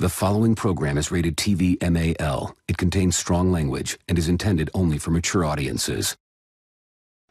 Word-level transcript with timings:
The 0.00 0.08
following 0.08 0.54
program 0.54 0.96
is 0.96 1.10
rated 1.10 1.36
TV 1.36 1.76
MAL. 1.82 2.54
It 2.68 2.78
contains 2.78 3.16
strong 3.16 3.50
language 3.50 3.98
and 4.06 4.16
is 4.16 4.28
intended 4.28 4.70
only 4.72 4.96
for 4.96 5.10
mature 5.10 5.44
audiences. 5.44 6.16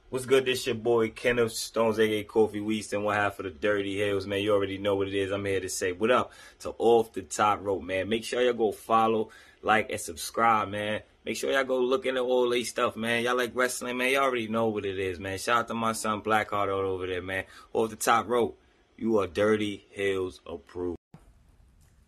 What's 0.10 0.26
good? 0.26 0.44
This 0.44 0.66
your 0.66 0.76
boy 0.76 1.12
Kenneth 1.12 1.54
Stones, 1.54 1.98
aka 1.98 2.26
Kofi 2.26 2.62
Weaston, 2.62 3.04
one 3.04 3.16
half 3.16 3.40
of 3.40 3.46
the 3.46 3.52
Dirty 3.52 3.98
Hills, 3.98 4.28
man. 4.28 4.42
You 4.42 4.52
already 4.52 4.80
know 4.80 4.98
what 4.98 5.08
it 5.08 5.14
is. 5.14 5.32
I'm 5.32 5.46
here 5.46 5.62
to 5.62 5.70
say 5.70 5.94
what 5.94 6.12
up 6.12 6.34
to 6.60 6.76
Off 6.78 7.14
the 7.14 7.22
Top 7.22 7.64
Rope, 7.64 7.84
man. 7.84 8.10
Make 8.10 8.26
sure 8.26 8.42
y'all 8.42 8.52
go 8.52 8.74
follow, 8.74 9.30
like, 9.62 9.90
and 9.90 10.02
subscribe, 10.02 10.68
man. 10.68 11.04
Make 11.24 11.38
sure 11.38 11.50
y'all 11.50 11.64
go 11.64 11.80
look 11.80 12.06
into 12.06 12.20
all 12.20 12.50
these 12.50 12.68
stuff, 12.68 12.98
man. 12.98 13.24
Y'all 13.24 13.38
like 13.38 13.52
wrestling, 13.54 13.96
man. 13.96 14.12
Y'all 14.12 14.24
already 14.24 14.50
know 14.50 14.68
what 14.68 14.86
it 14.86 15.00
is, 15.00 15.22
man. 15.22 15.38
Shout 15.38 15.60
out 15.60 15.68
to 15.70 15.74
my 15.74 15.94
son 15.94 16.20
Blackheart 16.20 16.68
all 16.68 16.92
over 16.92 17.08
there, 17.08 17.22
man. 17.22 17.46
Off 17.72 17.92
the 17.92 17.96
Top 17.96 18.28
Rope, 18.28 18.60
you 18.98 19.20
are 19.20 19.28
Dirty 19.28 19.86
Hills 19.90 20.42
approved. 20.46 20.97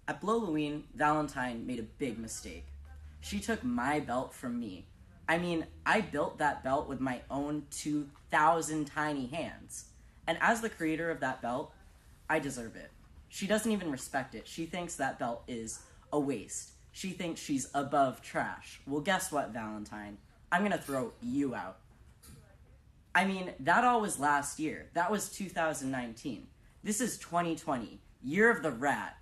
At 0.10 0.24
Halloween, 0.24 0.86
Valentine 0.96 1.68
made 1.68 1.78
a 1.78 1.84
big 1.84 2.18
mistake. 2.18 2.66
She 3.22 3.40
took 3.40 3.64
my 3.64 4.00
belt 4.00 4.34
from 4.34 4.60
me. 4.60 4.88
I 5.28 5.38
mean, 5.38 5.68
I 5.86 6.02
built 6.02 6.40
that 6.40 6.64
belt 6.64 6.90
with 6.90 7.00
my 7.00 7.22
own 7.30 7.68
2,000 7.70 8.86
tiny 8.86 9.28
hands. 9.28 9.86
And 10.26 10.40
as 10.42 10.62
the 10.62 10.70
creator 10.70 11.12
of 11.12 11.20
that 11.20 11.44
belt, 11.44 11.72
I 12.28 12.40
deserve 12.40 12.76
it. 12.76 12.90
She 13.28 13.46
doesn't 13.46 13.72
even 13.72 13.92
respect 13.92 14.34
it. 14.34 14.48
She 14.48 14.66
thinks 14.66 14.96
that 14.96 15.20
belt 15.20 15.44
is 15.48 15.78
a 16.12 16.20
waste. 16.20 16.72
She 16.92 17.12
thinks 17.12 17.40
she's 17.40 17.70
above 17.76 18.24
trash. 18.24 18.82
Well, 18.88 19.02
guess 19.02 19.32
what, 19.32 19.52
Valentine? 19.52 20.18
I'm 20.52 20.64
gonna 20.64 20.80
throw 20.80 21.14
you 21.22 21.54
out. 21.54 21.78
I 23.14 23.26
mean, 23.26 23.54
that 23.60 23.84
all 23.84 24.02
was 24.02 24.20
last 24.20 24.60
year. 24.60 24.90
That 24.96 25.12
was 25.12 25.30
2019. 25.30 26.48
This 26.84 27.00
is 27.00 27.20
2020, 27.20 28.02
year 28.24 28.50
of 28.50 28.64
the 28.64 28.72
rat. 28.72 29.16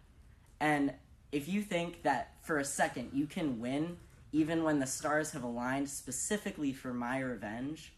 And 0.59 0.93
if 1.31 1.47
you 1.47 1.61
think 1.61 2.03
that 2.03 2.33
for 2.41 2.57
a 2.57 2.65
second 2.65 3.11
you 3.13 3.27
can 3.27 3.59
win 3.59 3.97
even 4.31 4.63
when 4.63 4.79
the 4.79 4.87
stars 4.87 5.31
have 5.31 5.43
aligned 5.43 5.89
specifically 5.89 6.73
for 6.73 6.93
my 6.93 7.19
revenge, 7.19 7.93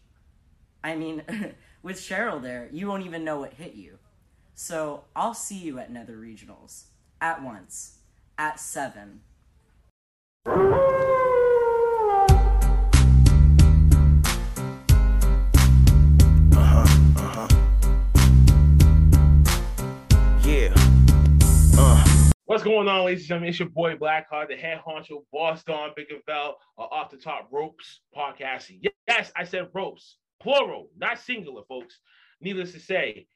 I 0.82 0.94
mean, 0.94 1.22
with 1.82 1.96
Cheryl 1.96 2.40
there, 2.40 2.68
you 2.72 2.86
won't 2.86 3.04
even 3.04 3.24
know 3.24 3.40
what 3.40 3.54
hit 3.54 3.74
you. 3.74 3.98
So 4.54 5.04
I'll 5.16 5.34
see 5.34 5.58
you 5.58 5.78
at 5.78 5.90
Nether 5.90 6.16
Regionals. 6.16 6.84
At 7.20 7.42
once. 7.42 7.98
At 8.38 8.58
7. 8.60 9.20
What's 22.60 22.68
going 22.68 22.88
on, 22.88 23.06
ladies 23.06 23.22
and 23.22 23.28
gentlemen? 23.28 23.48
It's 23.48 23.58
your 23.58 23.70
boy 23.70 23.96
Blackheart, 23.96 24.48
the 24.48 24.54
head 24.54 24.82
honcho, 24.86 25.24
boss 25.32 25.64
Don 25.64 25.92
Biggerveld, 25.98 26.52
uh, 26.76 26.82
off 26.82 27.10
the 27.10 27.16
top 27.16 27.48
ropes 27.50 28.02
podcast. 28.14 28.70
Yes, 29.08 29.32
I 29.34 29.44
said 29.44 29.68
ropes, 29.72 30.18
plural, 30.42 30.90
not 30.94 31.18
singular, 31.18 31.62
folks. 31.66 31.98
Needless 32.42 32.72
to 32.72 32.78
say, 32.78 33.26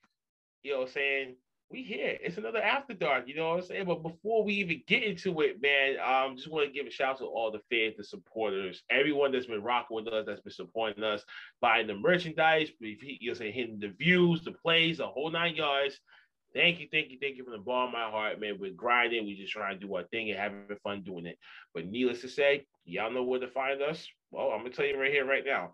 you 0.63 0.73
know 0.73 0.81
what 0.81 0.89
I'm 0.89 0.93
saying? 0.93 1.37
We 1.71 1.83
here. 1.85 2.19
It's 2.23 2.37
another 2.37 2.61
after 2.61 2.93
dark, 2.93 3.27
you 3.27 3.35
know 3.35 3.49
what 3.49 3.61
I'm 3.61 3.65
saying? 3.65 3.87
But 3.87 4.03
before 4.03 4.45
we 4.45 4.53
even 4.57 4.83
get 4.87 5.03
into 5.03 5.41
it, 5.41 5.57
man, 5.63 5.97
um, 6.05 6.37
just 6.37 6.51
want 6.51 6.67
to 6.67 6.73
give 6.75 6.87
a 6.87 6.91
shout 6.91 7.13
out 7.13 7.19
to 7.21 7.25
all 7.25 7.51
the 7.51 7.63
fans, 7.71 7.97
the 7.97 8.05
supporters, 8.05 8.83
everyone 8.91 9.33
that's 9.33 9.47
been 9.47 9.63
rocking 9.63 9.95
with 9.97 10.07
us, 10.09 10.27
that's 10.27 10.43
been 10.43 10.53
supporting 10.53 11.03
us, 11.03 11.25
buying 11.63 11.87
the 11.87 11.95
merchandise, 11.95 12.69
you 12.79 13.19
know, 13.23 13.33
saying 13.33 13.55
hitting 13.55 13.79
the 13.79 13.95
views, 13.99 14.45
the 14.45 14.53
plays, 14.53 14.99
the 14.99 15.07
whole 15.07 15.31
nine 15.31 15.55
yards. 15.55 15.99
Thank 16.55 16.79
you, 16.79 16.87
thank 16.93 17.11
you, 17.11 17.19
thank 17.21 17.37
you 17.37 17.43
from 17.43 17.55
the 17.55 17.59
bottom 17.59 17.89
of 17.89 17.93
my 17.95 18.11
heart, 18.11 18.41
man. 18.41 18.59
We're 18.61 18.71
grinding. 18.71 19.27
We're 19.27 19.37
just 19.37 19.53
trying 19.53 19.79
to 19.79 19.87
do 19.87 19.95
our 19.97 20.05
thing 20.05 20.31
and 20.31 20.39
having 20.39 20.67
fun 20.85 21.03
doing 21.03 21.27
it. 21.27 21.37
But 21.75 21.87
needless 21.87 22.21
to 22.21 22.29
say, 22.29 22.65
y'all 22.85 23.11
know 23.11 23.25
where 23.25 23.41
to 23.41 23.49
find 23.49 23.83
us. 23.83 24.07
Well, 24.31 24.51
I'm 24.51 24.59
gonna 24.59 24.71
tell 24.71 24.87
you 24.87 24.99
right 24.99 25.11
here, 25.11 25.27
right 25.27 25.45
now. 25.45 25.73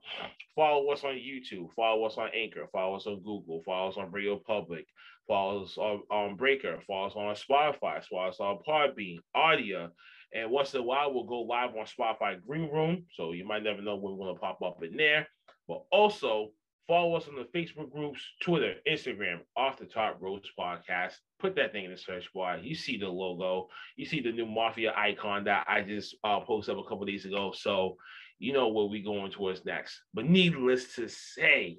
Follow 0.57 0.91
us 0.91 1.05
on 1.05 1.15
YouTube. 1.15 1.73
Follow 1.75 2.05
us 2.05 2.17
on 2.17 2.31
Anchor. 2.35 2.67
Follow 2.73 2.97
us 2.97 3.07
on 3.07 3.17
Google. 3.17 3.63
Follow 3.65 3.91
us 3.91 3.99
on 3.99 4.11
Radio 4.11 4.37
Public. 4.37 4.87
Follow 5.29 5.65
us 5.65 5.77
on, 5.77 6.01
on 6.11 6.37
Breaker. 6.37 6.81
Follow 6.87 7.09
us 7.09 7.15
on 7.15 7.35
Spotify. 7.35 8.03
Follow 8.05 8.29
us 8.29 8.41
on 8.41 8.59
Podbean, 8.67 9.19
Audio. 9.35 9.91
And 10.33 10.51
once 10.51 10.73
in 10.73 10.81
a 10.81 10.83
while, 10.83 11.13
we'll 11.13 11.25
go 11.25 11.41
live 11.41 11.71
on 11.77 11.85
Spotify 11.85 12.41
Green 12.47 12.71
Room. 12.71 13.05
So 13.17 13.33
you 13.33 13.47
might 13.47 13.65
never 13.65 13.83
know 13.83 13.97
when 13.97 14.17
we're 14.17 14.29
gonna 14.29 14.39
pop 14.39 14.63
up 14.63 14.83
in 14.83 14.97
there. 14.97 15.29
But 15.69 15.83
also 15.93 16.53
Follow 16.91 17.15
us 17.15 17.29
on 17.29 17.37
the 17.37 17.45
Facebook 17.57 17.93
groups, 17.93 18.21
Twitter, 18.43 18.75
Instagram, 18.85 19.39
Off 19.57 19.79
the 19.79 19.85
Top 19.85 20.17
Ropes 20.19 20.49
Podcast. 20.59 21.13
Put 21.39 21.55
that 21.55 21.71
thing 21.71 21.85
in 21.85 21.93
the 21.93 21.97
search 21.97 22.29
bar. 22.35 22.59
You 22.59 22.75
see 22.75 22.99
the 22.99 23.07
logo. 23.07 23.69
You 23.95 24.05
see 24.05 24.21
the 24.21 24.33
new 24.33 24.45
Mafia 24.45 24.93
icon 24.97 25.45
that 25.45 25.67
I 25.69 25.83
just 25.83 26.17
uh, 26.25 26.41
posted 26.41 26.77
up 26.77 26.85
a 26.85 26.89
couple 26.89 27.05
days 27.05 27.25
ago. 27.27 27.53
So 27.57 27.97
you 28.41 28.53
know 28.53 28.71
where 28.71 28.87
we're 28.87 29.05
going 29.05 29.31
towards 29.31 29.65
next. 29.65 30.01
But 30.13 30.25
needless 30.25 30.97
to 30.97 31.09
say, 31.09 31.79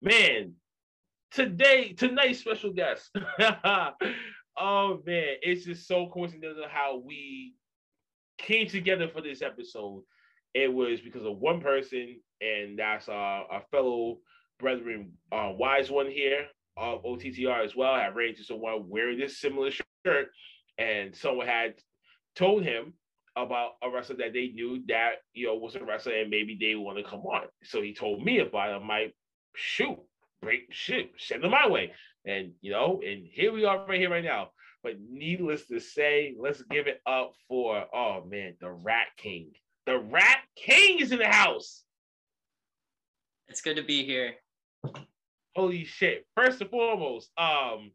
man, 0.00 0.52
today, 1.32 1.92
tonight's 1.92 2.38
special 2.38 2.72
guest. 2.72 3.10
oh 3.40 5.02
man, 5.04 5.34
it's 5.42 5.64
just 5.64 5.88
so 5.88 6.08
coincidental 6.14 6.66
how 6.70 7.02
we 7.04 7.54
came 8.38 8.68
together 8.68 9.08
for 9.08 9.20
this 9.20 9.42
episode. 9.42 10.04
It 10.54 10.72
was 10.72 11.00
because 11.00 11.24
of 11.24 11.38
one 11.38 11.60
person, 11.60 12.20
and 12.40 12.78
that's 12.78 13.08
uh, 13.08 13.12
our 13.50 13.64
fellow 13.72 14.18
brethren, 14.58 15.12
uh, 15.32 15.52
wise 15.56 15.90
one 15.90 16.10
here 16.10 16.46
of 16.76 17.04
OTTR 17.04 17.64
as 17.64 17.76
well, 17.76 17.94
had 17.94 18.16
ran 18.16 18.30
into 18.30 18.44
someone 18.44 18.88
wearing 18.88 19.18
this 19.18 19.40
similar 19.40 19.70
shirt, 19.70 20.28
and 20.78 21.14
someone 21.14 21.46
had 21.46 21.74
told 22.34 22.64
him 22.64 22.94
about 23.36 23.72
a 23.82 23.90
wrestler 23.90 24.16
that 24.16 24.32
they 24.32 24.48
knew 24.48 24.82
that 24.86 25.14
you 25.32 25.46
know 25.46 25.56
was 25.56 25.74
a 25.74 25.84
wrestler 25.84 26.12
and 26.12 26.30
maybe 26.30 26.56
they 26.60 26.74
want 26.74 26.98
to 26.98 27.04
come 27.04 27.20
on. 27.20 27.42
So 27.64 27.82
he 27.82 27.94
told 27.94 28.22
me 28.22 28.38
about 28.40 28.70
it. 28.70 28.80
I'm 28.80 28.88
like, 28.88 29.14
shoot, 29.54 29.98
send 31.18 31.42
them 31.42 31.50
my 31.50 31.68
way. 31.68 31.92
And 32.24 32.52
you 32.60 32.70
know, 32.70 33.00
and 33.06 33.26
here 33.30 33.52
we 33.52 33.64
are 33.64 33.84
right 33.86 34.00
here 34.00 34.10
right 34.10 34.24
now. 34.24 34.50
But 34.82 34.94
needless 35.00 35.66
to 35.68 35.80
say, 35.80 36.34
let's 36.38 36.62
give 36.70 36.86
it 36.86 37.00
up 37.06 37.32
for 37.48 37.84
oh 37.94 38.24
man, 38.24 38.54
the 38.60 38.70
Rat 38.70 39.08
King. 39.16 39.50
The 39.86 39.98
Rat 39.98 40.38
King 40.56 41.00
is 41.00 41.12
in 41.12 41.18
the 41.18 41.26
house. 41.26 41.82
It's 43.48 43.60
good 43.60 43.76
to 43.76 43.82
be 43.82 44.04
here. 44.04 44.34
Holy 45.54 45.84
shit! 45.84 46.26
First 46.34 46.60
and 46.60 46.70
foremost, 46.70 47.30
um, 47.38 47.92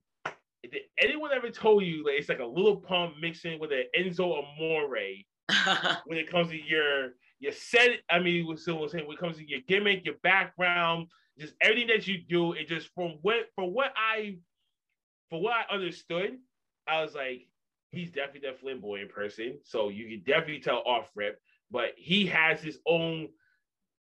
did 0.64 0.82
anyone 0.98 1.32
ever 1.34 1.50
told 1.50 1.84
you 1.84 2.04
that 2.04 2.16
it's 2.18 2.30
like 2.30 2.40
a 2.40 2.46
Lil 2.46 2.78
Pump 2.78 3.16
mixing 3.20 3.60
with 3.60 3.72
an 3.72 3.86
Enzo 3.98 4.44
Amore 4.44 4.90
when 6.06 6.18
it 6.18 6.30
comes 6.30 6.50
to 6.50 6.62
your 6.62 7.12
your 7.40 7.52
set? 7.52 8.00
I 8.10 8.20
mean, 8.20 8.46
when 8.46 8.58
it 8.58 9.20
comes 9.20 9.38
to 9.38 9.50
your 9.50 9.62
gimmick, 9.68 10.06
your 10.06 10.16
background, 10.22 11.08
just 11.40 11.54
everything 11.62 11.88
that 11.88 12.08
you 12.08 12.20
do. 12.28 12.54
It 12.54 12.68
just 12.68 12.90
from 12.94 13.18
what 13.22 13.48
for 13.56 13.70
what 13.70 13.94
I 13.96 14.38
for 15.30 15.42
what 15.42 15.54
I 15.54 15.74
understood, 15.74 16.38
I 16.88 17.02
was 17.02 17.16
like, 17.16 17.48
he's 17.92 18.12
definitely 18.12 18.50
that 18.50 18.60
flamboyant 18.60 19.12
person. 19.12 19.60
So 19.64 19.90
you 19.90 20.08
can 20.10 20.24
definitely 20.26 20.60
tell 20.60 20.84
off 20.86 21.10
rip, 21.16 21.40
but 21.72 21.92
he 21.98 22.26
has 22.28 22.62
his 22.62 22.80
own 22.86 23.30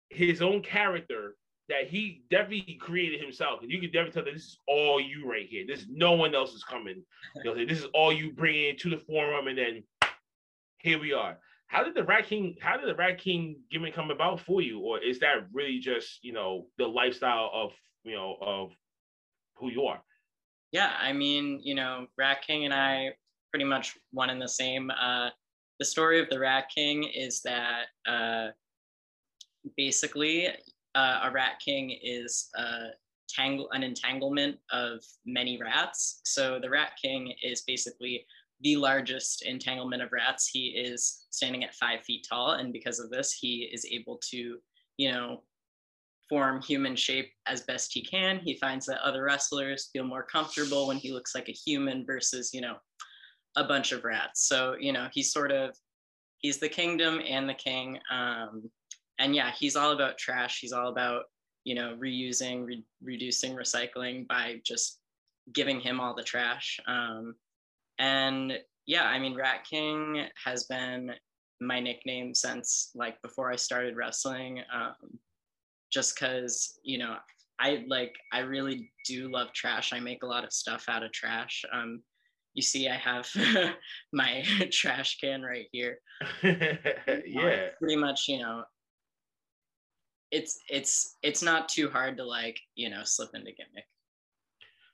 his 0.09 0.41
own 0.41 0.61
character 0.61 1.35
that 1.69 1.87
he 1.87 2.23
definitely 2.29 2.77
created 2.81 3.21
himself. 3.21 3.61
And 3.61 3.71
you 3.71 3.79
can 3.79 3.91
definitely 3.91 4.11
tell 4.11 4.25
that 4.25 4.33
this 4.33 4.43
is 4.43 4.57
all 4.67 4.99
you 4.99 5.29
right 5.29 5.47
here. 5.47 5.65
This 5.67 5.85
no 5.89 6.13
one 6.13 6.35
else 6.35 6.53
is 6.53 6.63
coming. 6.63 7.03
You 7.35 7.43
know, 7.43 7.65
this 7.65 7.79
is 7.79 7.87
all 7.93 8.11
you 8.11 8.33
bring 8.33 8.69
into 8.69 8.89
the 8.89 8.97
forum, 8.97 9.47
and 9.47 9.57
then 9.57 9.83
here 10.79 10.99
we 10.99 11.13
are. 11.13 11.37
How 11.67 11.83
did 11.83 11.93
the 11.93 12.03
Rat 12.03 12.25
King? 12.25 12.55
How 12.59 12.77
did 12.77 12.89
the 12.89 12.95
Rat 12.95 13.19
King 13.19 13.57
gimmick 13.71 13.93
come 13.93 14.09
about 14.11 14.39
for 14.39 14.61
you, 14.61 14.79
or 14.79 14.99
is 14.99 15.19
that 15.19 15.47
really 15.53 15.79
just 15.79 16.19
you 16.23 16.33
know 16.33 16.65
the 16.77 16.87
lifestyle 16.87 17.51
of 17.53 17.71
you 18.03 18.15
know 18.15 18.35
of 18.41 18.71
who 19.55 19.71
you 19.71 19.83
are? 19.83 20.01
Yeah, 20.71 20.91
I 20.99 21.13
mean, 21.13 21.59
you 21.63 21.75
know, 21.75 22.07
Rat 22.17 22.43
King 22.45 22.65
and 22.65 22.73
I 22.73 23.09
pretty 23.51 23.65
much 23.65 23.97
one 24.11 24.29
and 24.29 24.41
the 24.41 24.47
same. 24.47 24.91
Uh, 24.91 25.29
the 25.79 25.85
story 25.85 26.19
of 26.19 26.29
the 26.29 26.39
Rat 26.39 26.65
King 26.73 27.03
is 27.03 27.41
that 27.41 27.85
uh, 28.07 28.49
basically 29.77 30.47
uh, 30.95 31.21
a 31.23 31.31
rat 31.31 31.59
king 31.63 31.97
is 32.01 32.49
uh, 32.57 32.87
tangle 33.27 33.69
an 33.71 33.83
entanglement 33.83 34.57
of 34.71 35.03
many 35.25 35.59
rats. 35.61 36.21
So 36.23 36.59
the 36.59 36.69
rat 36.69 36.91
king 37.01 37.33
is 37.43 37.61
basically 37.61 38.25
the 38.61 38.75
largest 38.75 39.43
entanglement 39.43 40.01
of 40.01 40.11
rats. 40.11 40.47
He 40.47 40.69
is 40.69 41.25
standing 41.29 41.63
at 41.63 41.75
five 41.75 42.01
feet 42.03 42.25
tall, 42.29 42.51
and 42.51 42.73
because 42.73 42.99
of 42.99 43.09
this, 43.09 43.31
he 43.33 43.69
is 43.71 43.85
able 43.85 44.19
to, 44.31 44.57
you 44.97 45.11
know, 45.11 45.43
form 46.29 46.61
human 46.61 46.95
shape 46.95 47.31
as 47.47 47.61
best 47.61 47.93
he 47.93 48.01
can. 48.01 48.39
He 48.39 48.55
finds 48.55 48.85
that 48.85 49.01
other 49.01 49.23
wrestlers 49.23 49.89
feel 49.91 50.03
more 50.03 50.23
comfortable 50.23 50.87
when 50.87 50.97
he 50.97 51.11
looks 51.11 51.33
like 51.33 51.49
a 51.49 51.53
human 51.53 52.05
versus, 52.05 52.51
you 52.53 52.61
know, 52.61 52.75
a 53.55 53.63
bunch 53.63 53.91
of 53.91 54.03
rats. 54.03 54.47
So, 54.47 54.75
you 54.79 54.93
know, 54.93 55.07
he's 55.11 55.31
sort 55.31 55.51
of 55.51 55.75
he's 56.37 56.59
the 56.59 56.69
kingdom 56.69 57.21
and 57.27 57.47
the 57.47 57.53
king. 57.53 57.99
Um, 58.11 58.69
and 59.19 59.35
yeah, 59.35 59.51
he's 59.51 59.75
all 59.75 59.91
about 59.91 60.17
trash. 60.17 60.59
He's 60.61 60.73
all 60.73 60.87
about 60.87 61.25
you 61.65 61.75
know 61.75 61.95
reusing, 61.99 62.65
re- 62.65 62.85
reducing, 63.03 63.55
recycling 63.55 64.27
by 64.27 64.61
just 64.65 64.99
giving 65.53 65.79
him 65.79 65.99
all 65.99 66.15
the 66.15 66.23
trash. 66.23 66.79
Um, 66.87 67.35
and 67.99 68.53
yeah, 68.85 69.03
I 69.03 69.19
mean, 69.19 69.35
Rat 69.35 69.65
King 69.69 70.25
has 70.43 70.63
been 70.63 71.11
my 71.61 71.79
nickname 71.79 72.33
since 72.33 72.91
like 72.95 73.21
before 73.21 73.51
I 73.51 73.57
started 73.57 73.97
wrestling. 73.97 74.61
Um, 74.73 75.19
just 75.91 76.15
because 76.15 76.79
you 76.83 76.97
know, 76.97 77.15
I 77.59 77.83
like 77.87 78.15
I 78.31 78.39
really 78.39 78.91
do 79.05 79.29
love 79.31 79.53
trash. 79.53 79.91
I 79.93 79.99
make 79.99 80.23
a 80.23 80.27
lot 80.27 80.43
of 80.43 80.53
stuff 80.53 80.85
out 80.87 81.03
of 81.03 81.11
trash. 81.11 81.65
Um, 81.71 82.01
you 82.53 82.61
see, 82.61 82.87
I 82.87 82.95
have 82.95 83.29
my 84.13 84.43
trash 84.71 85.17
can 85.19 85.41
right 85.41 85.67
here. 85.71 85.99
yeah, 86.43 87.67
pretty 87.79 87.95
much. 87.97 88.27
You 88.27 88.39
know, 88.39 88.63
it's 90.31 90.59
it's 90.69 91.17
it's 91.23 91.41
not 91.41 91.69
too 91.69 91.89
hard 91.89 92.17
to 92.17 92.23
like 92.23 92.59
you 92.75 92.89
know 92.89 93.01
slip 93.03 93.29
into 93.33 93.51
gimmick. 93.51 93.85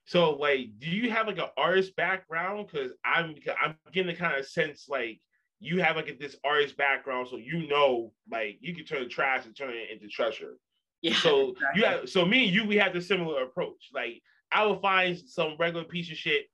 So 0.06 0.32
like, 0.34 0.70
do 0.80 0.90
you 0.90 1.10
have 1.12 1.28
like 1.28 1.40
an 1.40 1.50
artist 1.58 1.96
background? 1.96 2.68
Because 2.68 2.92
I'm 3.04 3.36
I'm 3.62 3.76
getting 3.92 4.14
the 4.14 4.20
kind 4.20 4.38
of 4.40 4.46
sense 4.46 4.86
like 4.88 5.20
you 5.60 5.82
have 5.82 5.96
like 5.96 6.20
this 6.20 6.36
artist 6.44 6.78
background, 6.78 7.28
so 7.30 7.38
you 7.38 7.68
know 7.68 8.12
like 8.32 8.58
you 8.62 8.76
can 8.76 8.86
turn 8.86 9.10
trash 9.10 9.46
and 9.46 9.56
turn 9.56 9.74
it 9.74 9.90
into 9.92 10.08
treasure. 10.08 10.58
Yeah. 11.02 11.16
So 11.16 11.50
exactly. 11.50 11.82
you 11.82 11.86
have 11.86 12.10
so 12.10 12.26
me 12.26 12.46
and 12.46 12.54
you 12.54 12.66
we 12.66 12.78
have 12.78 12.94
the 12.94 13.02
similar 13.02 13.44
approach. 13.44 13.90
Like 13.94 14.22
I 14.52 14.66
will 14.66 14.80
find 14.80 15.18
some 15.18 15.56
regular 15.60 15.86
piece 15.86 16.12
of 16.12 16.18
shit, 16.18 16.46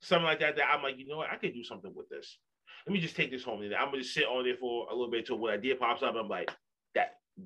something 0.00 0.24
like 0.24 0.40
that 0.40 0.56
that 0.56 0.70
I'm 0.72 0.82
like, 0.82 0.98
you 0.98 1.06
know 1.06 1.18
what, 1.18 1.30
I 1.30 1.36
could 1.36 1.54
do 1.54 1.62
something 1.62 1.92
with 1.94 2.08
this. 2.08 2.38
Let 2.86 2.92
me 2.92 3.00
just 3.00 3.16
take 3.16 3.30
this 3.30 3.44
home 3.44 3.62
and 3.62 3.74
I'm 3.74 3.86
gonna 3.86 4.02
just 4.02 4.14
sit 4.14 4.24
on 4.24 4.46
it 4.46 4.58
for 4.58 4.86
a 4.88 4.94
little 4.94 5.10
bit 5.10 5.20
until 5.20 5.38
when 5.38 5.52
idea 5.52 5.76
pops 5.76 6.02
up. 6.02 6.14
I'm 6.18 6.28
like, 6.28 6.50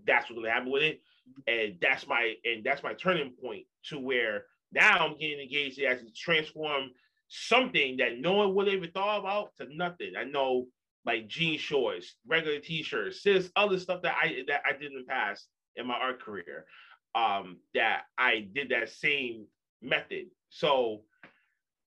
that's 0.07 0.29
what's 0.29 0.41
gonna 0.41 0.53
happen 0.53 0.71
with 0.71 0.83
it. 0.83 1.01
And 1.47 1.77
that's 1.81 2.07
my 2.07 2.35
and 2.45 2.65
that's 2.65 2.83
my 2.83 2.95
turning 2.95 3.33
point 3.33 3.65
to 3.87 3.99
where 3.99 4.45
now 4.73 5.07
I'm 5.07 5.19
getting 5.19 5.41
engaged 5.41 5.77
to 5.77 5.99
transform 6.15 6.91
something 7.29 7.99
that 7.99 8.19
no 8.19 8.35
one 8.35 8.55
would 8.55 8.69
ever 8.69 8.87
thought 8.87 9.21
about 9.21 9.57
to 9.57 9.67
nothing. 9.75 10.13
I 10.19 10.25
know 10.25 10.67
like 11.05 11.29
jean 11.29 11.59
shorts, 11.59 12.15
regular 12.27 12.59
t-shirts, 12.59 13.23
this 13.23 13.51
other 13.57 13.79
stuff 13.79 14.03
that 14.03 14.15
I 14.23 14.43
that 14.49 14.63
I 14.69 14.73
did 14.73 14.93
in 14.93 14.99
the 14.99 15.05
past 15.05 15.47
in 15.77 15.87
my 15.87 15.95
art 15.95 16.21
career. 16.23 16.67
Um, 17.15 17.57
that 17.75 18.03
I 18.19 18.47
did 18.53 18.69
that 18.69 18.91
same 18.91 19.47
method. 19.81 20.27
So, 20.51 21.03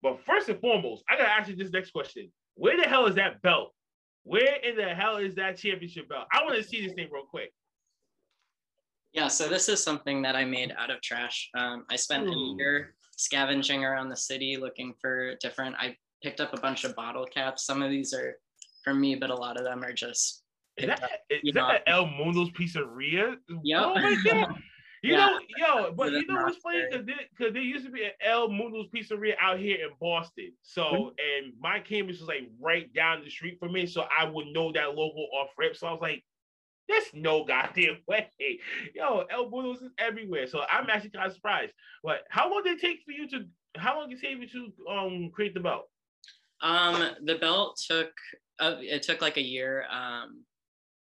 but 0.01 0.23
first 0.25 0.49
and 0.49 0.59
foremost, 0.59 1.03
I 1.09 1.17
gotta 1.17 1.29
ask 1.29 1.49
you 1.49 1.55
this 1.55 1.71
next 1.71 1.91
question. 1.91 2.31
Where 2.55 2.77
the 2.77 2.87
hell 2.87 3.05
is 3.05 3.15
that 3.15 3.41
belt? 3.41 3.73
Where 4.23 4.55
in 4.63 4.75
the 4.75 4.93
hell 4.93 5.17
is 5.17 5.35
that 5.35 5.57
championship 5.57 6.09
belt? 6.09 6.27
I 6.31 6.43
want 6.43 6.55
to 6.55 6.63
see 6.63 6.85
this 6.85 6.93
thing 6.93 7.09
real 7.11 7.25
quick. 7.25 7.51
Yeah, 9.13 9.27
so 9.27 9.47
this 9.47 9.67
is 9.67 9.83
something 9.83 10.21
that 10.21 10.35
I 10.35 10.45
made 10.45 10.73
out 10.77 10.89
of 10.89 11.01
trash. 11.01 11.49
Um, 11.57 11.85
I 11.89 11.95
spent 11.97 12.27
Ooh. 12.27 12.31
a 12.31 12.55
year 12.57 12.95
scavenging 13.17 13.83
around 13.83 14.09
the 14.09 14.15
city 14.15 14.57
looking 14.57 14.93
for 14.99 15.35
different. 15.41 15.75
I 15.77 15.95
picked 16.23 16.39
up 16.39 16.53
a 16.53 16.61
bunch 16.61 16.85
of 16.85 16.95
bottle 16.95 17.25
caps. 17.25 17.65
Some 17.65 17.81
of 17.81 17.89
these 17.89 18.13
are 18.13 18.35
from 18.83 19.01
me, 19.01 19.15
but 19.15 19.29
a 19.29 19.35
lot 19.35 19.57
of 19.57 19.65
them 19.65 19.83
are 19.83 19.93
just. 19.93 20.43
Is 20.77 20.87
that, 20.87 21.03
up, 21.03 21.09
is 21.29 21.53
that 21.53 21.83
El 21.87 22.07
Mundo's 22.07 22.49
Pizzeria? 22.51 23.35
Yep. 23.63 23.81
Oh 23.83 23.95
my 23.95 24.17
god. 24.25 24.55
You 25.03 25.13
yeah. 25.13 25.25
know, 25.25 25.39
yo, 25.57 25.93
but 25.93 26.11
you 26.11 26.27
know 26.27 26.43
what's 26.43 26.57
funny? 26.57 26.83
Because 26.87 27.07
there, 27.07 27.51
there, 27.51 27.61
used 27.61 27.85
to 27.85 27.91
be 27.91 28.03
an 28.03 28.11
El 28.23 28.49
Mundo's 28.49 28.85
Pizzeria 28.95 29.33
out 29.41 29.57
here 29.57 29.77
in 29.77 29.89
Boston. 29.99 30.51
So, 30.61 30.83
mm-hmm. 30.83 31.47
and 31.47 31.53
my 31.59 31.79
campus 31.79 32.19
was 32.19 32.27
like 32.27 32.47
right 32.59 32.93
down 32.93 33.23
the 33.23 33.29
street 33.31 33.57
from 33.59 33.73
me. 33.73 33.87
So 33.87 34.05
I 34.15 34.25
would 34.25 34.47
know 34.53 34.71
that 34.73 34.89
local 34.89 35.27
off 35.33 35.49
rip. 35.57 35.75
So 35.75 35.87
I 35.87 35.91
was 35.91 36.01
like, 36.01 36.23
there's 36.91 37.13
no 37.13 37.43
goddamn 37.47 37.97
way. 38.07 38.29
Yo, 38.93 39.23
El 39.29 39.49
Budos 39.49 39.81
is 39.83 39.91
everywhere. 39.97 40.47
So 40.47 40.61
I'm 40.71 40.89
actually 40.89 41.11
kind 41.11 41.27
of 41.27 41.33
surprised. 41.33 41.73
But 42.03 42.21
how 42.29 42.51
long 42.51 42.63
did 42.63 42.77
it 42.77 42.81
take 42.81 42.99
for 43.05 43.11
you 43.11 43.27
to 43.29 43.45
how 43.77 43.99
long 43.99 44.09
did 44.09 44.19
it 44.19 44.21
take 44.21 44.37
you 44.37 44.47
to 44.47 44.91
um 44.91 45.31
create 45.33 45.53
the 45.53 45.59
belt? 45.59 45.89
Um 46.61 47.15
the 47.23 47.35
belt 47.35 47.81
took 47.87 48.11
uh, 48.59 48.75
it 48.79 49.03
took 49.03 49.21
like 49.21 49.37
a 49.37 49.43
year. 49.43 49.85
Um 49.91 50.43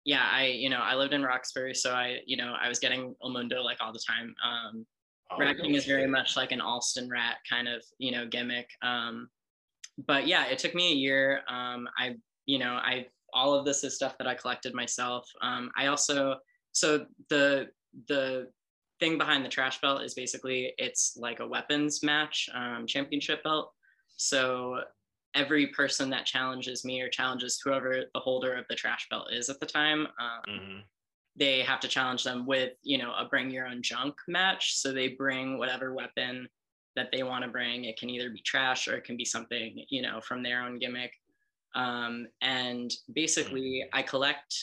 yeah, 0.06 0.27
I 0.31 0.45
you 0.45 0.69
know, 0.69 0.80
I 0.80 0.95
lived 0.95 1.13
in 1.13 1.24
Roxbury, 1.24 1.75
so 1.75 1.94
I, 1.94 2.19
you 2.25 2.38
know, 2.38 2.56
I 2.59 2.69
was 2.69 2.80
getting 2.80 3.15
El 3.24 3.31
Mundo 3.31 3.62
like 3.62 3.77
all 3.81 3.94
the 3.94 4.03
time. 4.07 4.33
Um 4.44 4.86
oh, 5.31 5.38
Rat 5.38 5.57
King 5.57 5.75
is 5.75 5.86
very 5.86 6.07
much 6.07 6.36
like 6.36 6.51
an 6.51 6.62
Allston 6.62 7.09
rat 7.09 7.38
kind 7.50 7.68
of, 7.68 7.83
you 7.97 8.12
know, 8.12 8.25
gimmick. 8.25 8.69
Um 8.81 9.30
but 10.07 10.27
yeah, 10.27 10.45
it 10.45 10.59
took 10.59 10.74
me 10.74 10.91
a 10.91 10.95
year. 10.95 11.41
Um 11.50 11.88
I 11.97 12.15
you 12.45 12.59
know, 12.59 12.74
I 12.74 13.07
all 13.33 13.53
of 13.53 13.65
this 13.65 13.83
is 13.83 13.95
stuff 13.95 14.17
that 14.17 14.27
I 14.27 14.35
collected 14.35 14.73
myself. 14.73 15.29
Um, 15.41 15.71
I 15.77 15.87
also 15.87 16.37
so 16.71 17.05
the 17.29 17.67
the 18.07 18.47
thing 18.99 19.17
behind 19.17 19.45
the 19.45 19.49
trash 19.49 19.79
belt 19.81 20.03
is 20.03 20.13
basically 20.13 20.73
it's 20.77 21.17
like 21.17 21.39
a 21.39 21.47
weapons 21.47 22.03
match 22.03 22.49
um, 22.53 22.85
championship 22.85 23.43
belt. 23.43 23.71
So 24.17 24.81
every 25.35 25.67
person 25.67 26.09
that 26.09 26.25
challenges 26.25 26.83
me 26.83 27.01
or 27.01 27.09
challenges 27.09 27.61
whoever 27.63 28.03
the 28.13 28.19
holder 28.19 28.55
of 28.55 28.65
the 28.69 28.75
trash 28.75 29.07
belt 29.09 29.31
is 29.31 29.49
at 29.49 29.59
the 29.59 29.65
time, 29.65 30.07
um, 30.19 30.41
mm-hmm. 30.49 30.79
they 31.35 31.61
have 31.61 31.79
to 31.81 31.87
challenge 31.87 32.23
them 32.23 32.45
with 32.45 32.73
you 32.83 32.97
know 32.97 33.13
a 33.17 33.25
bring 33.25 33.49
your 33.49 33.67
own 33.67 33.81
junk 33.81 34.15
match. 34.27 34.75
So 34.77 34.91
they 34.91 35.09
bring 35.09 35.57
whatever 35.57 35.93
weapon 35.93 36.47
that 36.95 37.09
they 37.11 37.23
want 37.23 37.43
to 37.45 37.49
bring. 37.49 37.85
It 37.85 37.97
can 37.97 38.09
either 38.09 38.29
be 38.29 38.41
trash 38.41 38.87
or 38.87 38.95
it 38.95 39.05
can 39.05 39.17
be 39.17 39.25
something 39.25 39.83
you 39.89 40.01
know 40.01 40.19
from 40.21 40.43
their 40.43 40.61
own 40.61 40.79
gimmick. 40.79 41.13
Um, 41.75 42.27
and 42.42 42.92
basically, 43.13 43.86
I 43.94 44.01
collect 44.01 44.54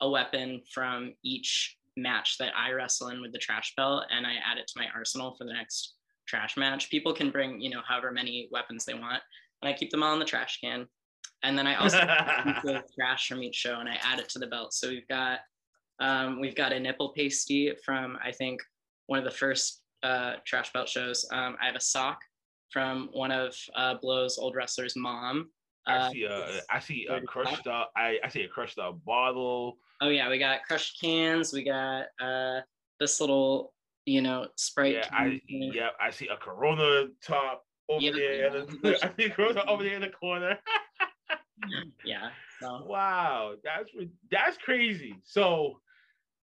a 0.00 0.08
weapon 0.08 0.62
from 0.72 1.14
each 1.22 1.76
match 1.96 2.38
that 2.38 2.52
I 2.56 2.72
wrestle 2.72 3.08
in 3.08 3.20
with 3.20 3.32
the 3.32 3.38
trash 3.38 3.74
belt, 3.76 4.04
and 4.10 4.26
I 4.26 4.34
add 4.44 4.58
it 4.58 4.66
to 4.68 4.78
my 4.78 4.86
arsenal 4.94 5.34
for 5.36 5.44
the 5.44 5.52
next 5.52 5.94
trash 6.26 6.56
match. 6.56 6.90
People 6.90 7.12
can 7.12 7.30
bring, 7.30 7.60
you 7.60 7.70
know, 7.70 7.80
however 7.86 8.10
many 8.10 8.48
weapons 8.50 8.84
they 8.84 8.94
want, 8.94 9.22
and 9.62 9.68
I 9.68 9.72
keep 9.72 9.90
them 9.90 10.02
all 10.02 10.14
in 10.14 10.18
the 10.18 10.24
trash 10.24 10.60
can. 10.60 10.86
And 11.42 11.58
then 11.58 11.66
I 11.66 11.76
also 11.76 11.98
have 12.06 12.62
trash 12.94 13.28
from 13.28 13.42
each 13.42 13.54
show, 13.54 13.80
and 13.80 13.88
I 13.88 13.98
add 14.02 14.18
it 14.18 14.28
to 14.30 14.38
the 14.38 14.46
belt. 14.46 14.72
So 14.74 14.88
we've 14.88 15.08
got 15.08 15.40
um, 16.00 16.40
we've 16.40 16.56
got 16.56 16.72
a 16.72 16.80
nipple 16.80 17.10
pasty 17.10 17.72
from 17.84 18.18
I 18.24 18.32
think 18.32 18.60
one 19.06 19.18
of 19.18 19.24
the 19.24 19.30
first 19.30 19.82
uh, 20.02 20.34
trash 20.44 20.72
belt 20.72 20.88
shows. 20.88 21.26
Um, 21.30 21.56
I 21.62 21.66
have 21.66 21.76
a 21.76 21.80
sock 21.80 22.18
from 22.70 23.08
one 23.12 23.30
of 23.30 23.54
uh, 23.76 23.94
Blow's 24.00 24.38
old 24.38 24.54
wrestler's 24.56 24.96
mom. 24.96 25.50
I 25.86 25.96
uh, 25.96 26.10
see 26.10 26.24
a 26.24 26.60
I 26.70 26.78
see 26.78 27.06
a 27.10 27.20
crushed 27.20 27.66
up 27.66 27.90
I, 27.96 28.18
I 28.24 28.28
see 28.28 28.42
a 28.42 28.48
crushed 28.48 28.78
up 28.78 29.04
bottle. 29.04 29.78
Oh 30.00 30.08
yeah, 30.08 30.28
we 30.28 30.38
got 30.38 30.64
crushed 30.66 31.00
cans. 31.00 31.52
We 31.52 31.64
got 31.64 32.06
uh 32.20 32.60
this 33.00 33.20
little 33.20 33.72
you 34.06 34.22
know 34.22 34.48
sprite. 34.56 34.94
Yeah, 34.94 35.08
I 35.12 35.40
yeah 35.48 35.88
I 36.00 36.10
see 36.10 36.28
a 36.28 36.36
Corona 36.36 37.08
top 37.22 37.64
over 37.88 38.00
yep. 38.02 38.14
there. 38.14 38.96
I 39.02 39.10
see 39.16 39.30
Corona 39.30 39.64
over 39.68 39.82
there 39.82 39.94
in 39.94 40.02
the 40.02 40.08
corner. 40.08 40.58
yeah. 42.04 42.30
So. 42.60 42.84
Wow, 42.86 43.54
that's 43.62 43.90
that's 44.30 44.56
crazy. 44.58 45.16
So 45.24 45.80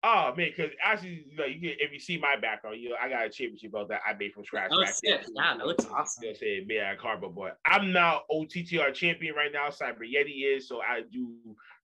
Oh 0.05 0.35
man, 0.37 0.51
because 0.57 0.73
actually, 0.83 1.25
you 1.31 1.37
know, 1.37 1.45
you 1.45 1.75
if 1.79 1.93
you 1.93 2.01
see 2.01 2.19
my 2.19 2.35
background, 2.35 2.81
you 2.81 2.91
know, 2.91 2.97
I 3.01 3.09
got 3.09 3.25
a 3.25 3.31
championship 3.31 3.71
belt 3.71 3.89
that 3.89 4.01
I 4.07 4.15
made 4.15 4.33
from 4.33 4.45
scratch. 4.45 4.71
Oh, 4.73 4.85
sick. 4.85 5.25
Yeah, 5.33 5.57
that 5.57 5.67
looks 5.67 5.87
awesome. 5.87 6.25
You 6.25 6.33
know, 6.33 6.67
made 6.67 6.81
out 6.81 6.95
of 6.95 6.99
cardboard, 6.99 7.37
boy. 7.37 7.51
I'm 7.65 7.93
now 7.93 8.23
OTTR 8.31 8.93
champion 8.95 9.37
right 9.37 9.53
now. 9.53 9.69
Cyber 9.69 10.01
Yeti 10.01 10.57
is, 10.57 10.67
so 10.67 10.81
I 10.81 11.03
do 11.13 11.33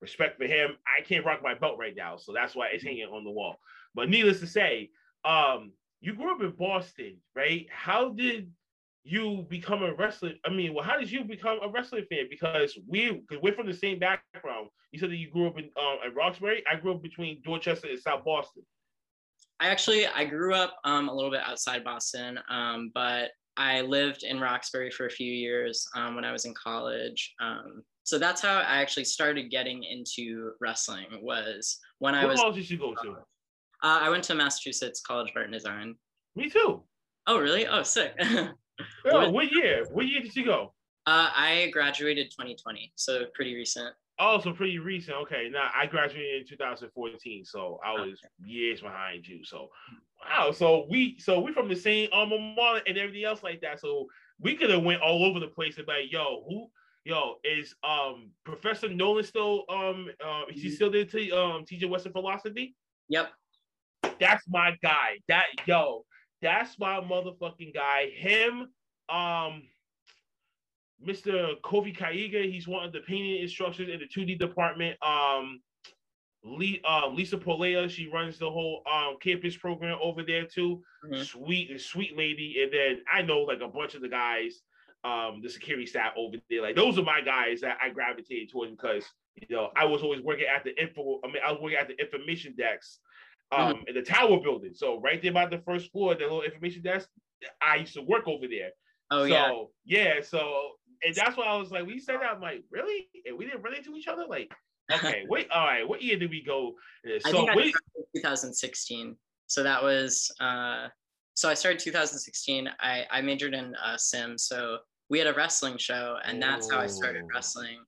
respect 0.01 0.37
for 0.37 0.47
him. 0.47 0.71
I 0.87 1.05
can't 1.05 1.25
rock 1.25 1.43
my 1.45 1.55
belt 1.55 1.79
right 1.79 1.95
now, 1.97 2.17
so 2.17 2.33
that's 2.33 2.57
why 2.57 2.69
it's 2.73 2.83
hanging 2.83 3.05
on 3.05 3.23
the 3.23 3.31
wall. 3.31 3.61
But 3.95 4.09
needless 4.09 4.41
to 4.41 4.49
say, 4.49 4.91
um, 5.25 5.73
you 6.01 6.15
grew 6.15 6.35
up 6.35 6.41
in 6.41 6.51
Boston, 6.51 7.19
right? 7.37 7.67
How 7.71 8.11
did 8.11 8.51
you 9.11 9.47
become 9.49 9.83
a 9.83 9.95
wrestler? 9.95 10.33
I 10.45 10.50
mean, 10.50 10.75
well, 10.75 10.85
how 10.85 10.99
did 10.99 11.11
you 11.11 11.25
become 11.25 11.59
a 11.62 11.69
wrestling 11.69 12.05
fan? 12.11 12.27
Because 12.31 12.79
we, 12.87 13.11
because 13.12 13.43
we're 13.43 13.55
from 13.55 13.67
the 13.67 13.75
same 13.75 13.99
background. 13.99 14.69
You 14.93 14.99
said 14.99 15.11
that 15.11 15.17
you 15.17 15.31
grew 15.31 15.47
up 15.47 15.59
in 15.59 15.71
um, 15.77 15.99
in 16.07 16.15
Roxbury. 16.15 16.62
I 16.71 16.77
grew 16.77 16.95
up 16.95 17.03
between 17.03 17.43
Dorchester 17.45 17.88
and 17.88 17.99
South 17.99 18.25
Boston. 18.25 18.62
I 19.61 19.69
actually 19.69 20.07
I 20.07 20.25
grew 20.25 20.55
up 20.55 20.77
um, 20.85 21.09
a 21.09 21.15
little 21.15 21.31
bit 21.31 21.41
outside 21.45 21.85
Boston, 21.85 22.38
um, 22.49 22.91
but 22.95 23.31
I 23.57 23.81
lived 23.81 24.23
in 24.23 24.41
Roxbury 24.41 24.91
for 24.91 25.07
a 25.07 25.11
few 25.11 25.31
years 25.31 25.87
um, 25.97 26.15
when 26.15 26.25
I 26.25 26.33
was 26.33 26.45
in 26.45 26.55
college. 26.55 27.35
Um, 27.41 27.83
so 28.05 28.19
that's 28.19 28.41
how 28.41 28.59
I 28.59 28.81
actually 28.81 29.05
started 29.05 29.50
getting 29.50 29.83
into 29.85 30.53
wrestling. 30.61 31.07
Was 31.21 31.79
when 31.99 32.15
what 32.15 32.25
I 32.25 32.27
was. 32.27 32.37
What 32.38 32.43
college 32.43 32.57
did 32.57 32.71
you 32.71 32.79
go 32.79 32.95
to? 32.95 33.17
Uh, 33.83 34.00
I 34.03 34.09
went 34.11 34.25
to 34.25 34.35
Massachusetts 34.35 35.00
College 35.00 35.31
of 35.31 35.37
Art 35.37 35.47
and 35.47 35.55
Design. 35.55 35.95
Me 36.35 36.49
too. 36.49 36.83
Oh 37.27 37.38
really? 37.38 37.67
Oh 37.67 37.83
sick. 37.83 38.15
what, 39.04 39.32
what 39.32 39.52
year? 39.52 39.85
What 39.90 40.06
year 40.06 40.20
did 40.20 40.35
you 40.37 40.44
go? 40.44 40.73
Uh, 41.06 41.30
I 41.35 41.70
graduated 41.73 42.30
2020, 42.30 42.92
so 42.94 43.25
pretty 43.35 43.54
recent. 43.54 43.94
Oh, 44.20 44.40
so 44.40 44.52
pretty 44.52 44.78
recent. 44.78 45.16
Okay, 45.23 45.49
now 45.50 45.70
I 45.75 45.87
graduated 45.87 46.42
in 46.42 46.49
2014, 46.49 47.44
so 47.44 47.78
I 47.85 47.92
was 47.92 48.02
okay. 48.02 48.28
years 48.44 48.80
behind 48.80 49.26
you. 49.26 49.44
So, 49.44 49.68
wow. 50.28 50.50
So 50.50 50.87
we, 50.90 51.18
so 51.18 51.40
we 51.40 51.52
from 51.52 51.68
the 51.68 51.76
same 51.76 52.08
alma 52.12 52.38
mater 52.38 52.82
and 52.87 52.99
everything 52.99 53.25
else 53.25 53.42
like 53.42 53.61
that. 53.61 53.80
So 53.80 54.08
we 54.40 54.56
could 54.56 54.70
have 54.70 54.82
went 54.82 55.02
all 55.02 55.25
over 55.25 55.38
the 55.38 55.47
place 55.47 55.78
and 55.78 55.87
like, 55.87 56.11
yo, 56.11 56.44
who, 56.49 56.68
yo, 57.04 57.37
is 57.44 57.75
um 57.85 58.30
Professor 58.44 58.88
Nolan 58.88 59.25
still 59.25 59.64
um 59.68 60.08
uh, 60.25 60.42
is 60.52 60.62
he 60.62 60.68
mm-hmm. 60.68 60.75
still 60.75 60.90
there 60.90 61.04
to 61.04 61.30
um 61.30 61.64
teaching 61.64 61.88
Western 61.88 62.12
philosophy? 62.12 62.76
Yep. 63.08 63.30
That's 64.20 64.44
my 64.49 64.76
guy. 64.82 65.18
That 65.28 65.47
yo, 65.64 66.04
that's 66.42 66.78
my 66.78 67.00
motherfucking 67.00 67.75
guy. 67.75 68.11
Him, 68.14 68.68
um, 69.09 69.62
Mr. 71.07 71.61
Kofi 71.62 71.97
Kaiga, 71.97 72.50
he's 72.50 72.66
one 72.66 72.85
of 72.85 72.92
the 72.92 73.00
painting 73.00 73.42
instructors 73.42 73.88
in 73.88 74.00
the 74.00 74.07
2D 74.07 74.38
department. 74.38 74.97
Um, 75.02 75.61
Lee, 76.45 76.80
uh, 76.88 77.09
Lisa 77.09 77.37
Polea, 77.37 77.90
she 77.90 78.09
runs 78.09 78.38
the 78.38 78.50
whole 78.50 78.83
um, 78.90 79.16
campus 79.21 79.57
program 79.57 79.99
over 80.02 80.23
there 80.23 80.45
too. 80.45 80.83
Mm-hmm. 81.04 81.23
Sweet, 81.23 81.80
sweet 81.80 82.16
lady. 82.16 82.62
And 82.62 82.73
then 82.73 83.02
I 83.12 83.23
know 83.23 83.40
like 83.40 83.61
a 83.61 83.68
bunch 83.68 83.95
of 83.95 84.02
the 84.02 84.09
guys, 84.09 84.62
um, 85.04 85.40
the 85.42 85.49
security 85.49 85.87
staff 85.87 86.12
over 86.16 86.37
there. 86.49 86.62
Like 86.62 86.76
those 86.76 86.99
are 86.99 87.02
my 87.02 87.21
guys 87.21 87.61
that 87.61 87.78
I 87.83 87.90
gravitated 87.90 88.50
towards 88.50 88.73
because 88.73 89.04
you 89.37 89.54
know 89.54 89.71
I 89.76 89.85
was 89.85 90.02
always 90.02 90.21
working 90.21 90.47
at 90.47 90.64
the 90.64 90.80
info. 90.80 91.21
I 91.25 91.26
mean, 91.26 91.42
I 91.45 91.52
was 91.52 91.61
working 91.61 91.78
at 91.78 91.88
the 91.88 91.99
information 92.00 92.54
desk 92.57 92.99
um, 93.52 93.75
mm-hmm. 93.75 93.88
in 93.88 93.95
the 93.95 94.02
tower 94.02 94.40
building. 94.43 94.73
So 94.75 95.00
right 95.00 95.21
there 95.23 95.33
by 95.33 95.47
the 95.47 95.59
first 95.59 95.90
floor, 95.93 96.14
the 96.14 96.23
little 96.23 96.43
information 96.43 96.83
desk, 96.83 97.09
I 97.62 97.76
used 97.76 97.95
to 97.95 98.02
work 98.02 98.26
over 98.26 98.47
there. 98.49 98.71
Oh 99.11 99.26
so, 99.26 99.71
yeah. 99.85 100.14
Yeah. 100.17 100.23
So 100.23 100.73
and 101.02 101.14
that's 101.14 101.37
why 101.37 101.45
I 101.45 101.57
was 101.57 101.71
like, 101.71 101.87
we 101.87 101.99
said 101.99 102.17
that. 102.17 102.35
I'm 102.35 102.40
like, 102.40 102.64
really? 102.71 103.09
And 103.26 103.38
we 103.38 103.47
didn't 103.47 103.62
run 103.62 103.75
into 103.75 103.95
each 103.95 104.09
other? 104.09 104.25
Like, 104.28 104.52
okay, 104.93 105.25
wait, 105.28 105.50
all 105.50 105.64
right. 105.64 105.88
What 105.88 106.02
year 106.02 106.19
did 106.19 106.31
we 106.31 106.43
go? 106.43 106.75
So 107.21 107.49
I 107.49 107.55
think 107.55 107.76
I 107.76 108.19
2016. 108.19 109.17
So 109.47 109.62
that 109.62 109.83
was 109.83 110.31
uh 110.40 110.88
so 111.38 111.49
I 111.49 111.55
started 111.55 111.78
2016. 111.78 112.69
I, 112.81 113.05
I 113.12 113.21
majored 113.23 113.55
in 113.55 113.73
uh, 113.76 113.97
sim. 113.97 114.37
So 114.37 114.78
we 115.09 115.19
had 115.19 115.28
a 115.28 115.35
wrestling 115.35 115.78
show, 115.78 116.17
and 116.25 116.43
that's 116.43 116.69
how 116.69 116.81
I 116.81 116.88
started 116.88 117.23
wrestling. 117.33 117.78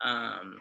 Um, 0.00 0.56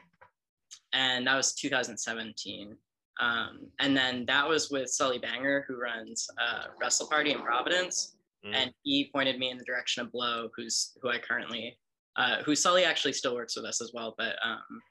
and 0.93 1.25
that 1.25 1.35
was 1.35 1.55
2017. 1.55 2.77
Um, 3.19 3.67
and 3.79 3.95
then 3.95 4.25
that 4.27 4.47
was 4.47 4.69
with 4.69 4.89
Sully 4.89 5.17
Banger, 5.17 5.65
who 5.67 5.75
runs 5.79 6.27
uh, 6.39 6.65
Wrestle 6.79 7.07
Party 7.07 7.31
in 7.31 7.41
Providence. 7.41 8.15
Mm. 8.45 8.55
And 8.55 8.71
he 8.83 9.09
pointed 9.13 9.39
me 9.39 9.49
in 9.49 9.57
the 9.57 9.65
direction 9.65 10.03
of 10.03 10.11
Blow, 10.11 10.49
who's 10.55 10.97
who 11.01 11.09
I 11.09 11.17
currently 11.17 11.77
uh, 12.17 12.41
who 12.43 12.55
Sully 12.55 12.83
actually 12.83 13.13
still 13.13 13.35
works 13.35 13.55
with 13.55 13.65
us 13.65 13.79
as 13.79 13.91
well, 13.93 14.15
but 14.17 14.35
um, 14.43 14.81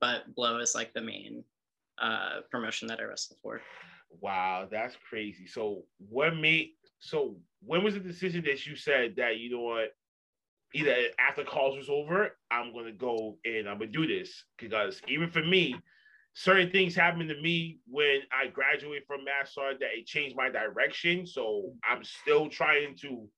but 0.00 0.34
Blow 0.34 0.58
is 0.58 0.74
like 0.74 0.92
the 0.92 1.00
main 1.00 1.42
uh, 2.00 2.40
promotion 2.50 2.86
that 2.88 3.00
I 3.00 3.04
wrestle 3.04 3.36
for. 3.42 3.60
Wow, 4.20 4.68
that's 4.70 4.96
crazy. 5.08 5.46
So 5.46 5.84
what 6.10 6.36
made 6.36 6.70
so 7.00 7.36
when 7.62 7.82
was 7.82 7.94
the 7.94 8.00
decision 8.00 8.44
that 8.44 8.66
you 8.66 8.76
said 8.76 9.14
that 9.16 9.38
you 9.38 9.50
know 9.50 9.62
what 9.62 9.92
either 10.74 10.94
after 11.18 11.42
calls 11.42 11.76
was 11.76 11.88
over, 11.88 12.36
I'm 12.50 12.72
gonna 12.74 12.92
go 12.92 13.38
and 13.44 13.66
I'm 13.66 13.78
gonna 13.78 13.90
do 13.90 14.06
this 14.06 14.44
because 14.58 15.00
even 15.08 15.30
for 15.30 15.42
me, 15.42 15.74
certain 16.34 16.70
things 16.70 16.94
happened 16.94 17.28
to 17.28 17.40
me 17.40 17.78
when 17.88 18.20
I 18.32 18.48
graduated 18.48 19.06
from 19.06 19.20
MassArt 19.20 19.78
that 19.78 19.96
it 19.96 20.06
changed 20.06 20.36
my 20.36 20.50
direction. 20.50 21.26
So 21.26 21.72
I'm 21.88 22.02
still 22.02 22.48
trying 22.48 22.96
to, 22.96 23.28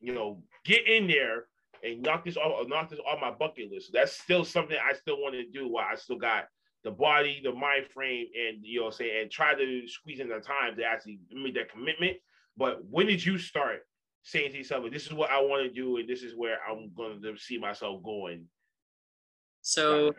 you 0.00 0.14
know, 0.14 0.42
get 0.64 0.86
in 0.86 1.06
there 1.06 1.46
and 1.84 2.02
knock 2.02 2.24
this 2.24 2.36
off, 2.36 2.66
knock 2.68 2.90
this 2.90 2.98
off 3.08 3.20
my 3.20 3.30
bucket 3.30 3.70
list. 3.70 3.92
That's 3.92 4.12
still 4.12 4.44
something 4.44 4.76
I 4.76 4.94
still 4.94 5.20
want 5.20 5.34
to 5.34 5.46
do 5.46 5.68
while 5.68 5.86
I 5.90 5.94
still 5.94 6.18
got 6.18 6.48
the 6.82 6.90
body, 6.90 7.40
the 7.42 7.52
mind 7.52 7.86
frame, 7.94 8.26
and 8.36 8.58
you 8.62 8.80
know, 8.80 8.90
say 8.90 9.20
and 9.20 9.30
try 9.30 9.54
to 9.54 9.88
squeeze 9.88 10.20
in 10.20 10.28
the 10.28 10.40
time 10.40 10.76
to 10.76 10.84
actually 10.84 11.20
make 11.32 11.54
that 11.54 11.70
commitment. 11.70 12.16
But 12.56 12.84
when 12.84 13.06
did 13.06 13.24
you 13.24 13.38
start 13.38 13.86
saying 14.24 14.50
to 14.52 14.58
yourself, 14.58 14.90
"This 14.90 15.06
is 15.06 15.12
what 15.12 15.30
I 15.30 15.40
want 15.40 15.62
to 15.62 15.72
do, 15.72 15.98
and 15.98 16.08
this 16.08 16.22
is 16.22 16.34
where 16.36 16.58
I'm 16.68 16.90
going 16.96 17.22
to 17.22 17.36
see 17.38 17.58
myself 17.58 18.02
going"? 18.02 18.46
So 19.62 20.12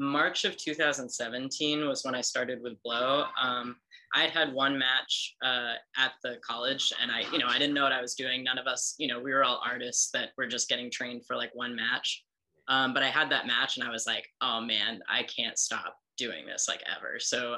March 0.00 0.46
of 0.46 0.56
2017 0.56 1.86
was 1.86 2.04
when 2.06 2.14
I 2.14 2.22
started 2.22 2.62
with 2.62 2.82
Blow. 2.82 3.26
Um, 3.38 3.76
I 4.14 4.22
had 4.22 4.30
had 4.30 4.54
one 4.54 4.78
match 4.78 5.36
uh, 5.44 5.74
at 5.98 6.12
the 6.22 6.38
college, 6.42 6.90
and 7.02 7.12
I, 7.12 7.20
you 7.30 7.38
know, 7.38 7.46
I 7.46 7.58
didn't 7.58 7.74
know 7.74 7.82
what 7.82 7.92
I 7.92 8.00
was 8.00 8.14
doing. 8.14 8.42
None 8.42 8.56
of 8.56 8.66
us, 8.66 8.94
you 8.96 9.06
know, 9.06 9.20
we 9.20 9.34
were 9.34 9.44
all 9.44 9.60
artists 9.62 10.10
that 10.12 10.30
were 10.38 10.46
just 10.46 10.70
getting 10.70 10.90
trained 10.90 11.26
for 11.26 11.36
like 11.36 11.50
one 11.54 11.76
match. 11.76 12.24
Um, 12.66 12.94
but 12.94 13.02
I 13.02 13.08
had 13.08 13.30
that 13.30 13.46
match, 13.46 13.76
and 13.76 13.86
I 13.86 13.90
was 13.90 14.06
like, 14.06 14.26
oh 14.40 14.62
man, 14.62 15.00
I 15.06 15.24
can't 15.24 15.58
stop 15.58 15.94
doing 16.16 16.46
this 16.46 16.66
like 16.66 16.82
ever. 16.96 17.20
So 17.20 17.56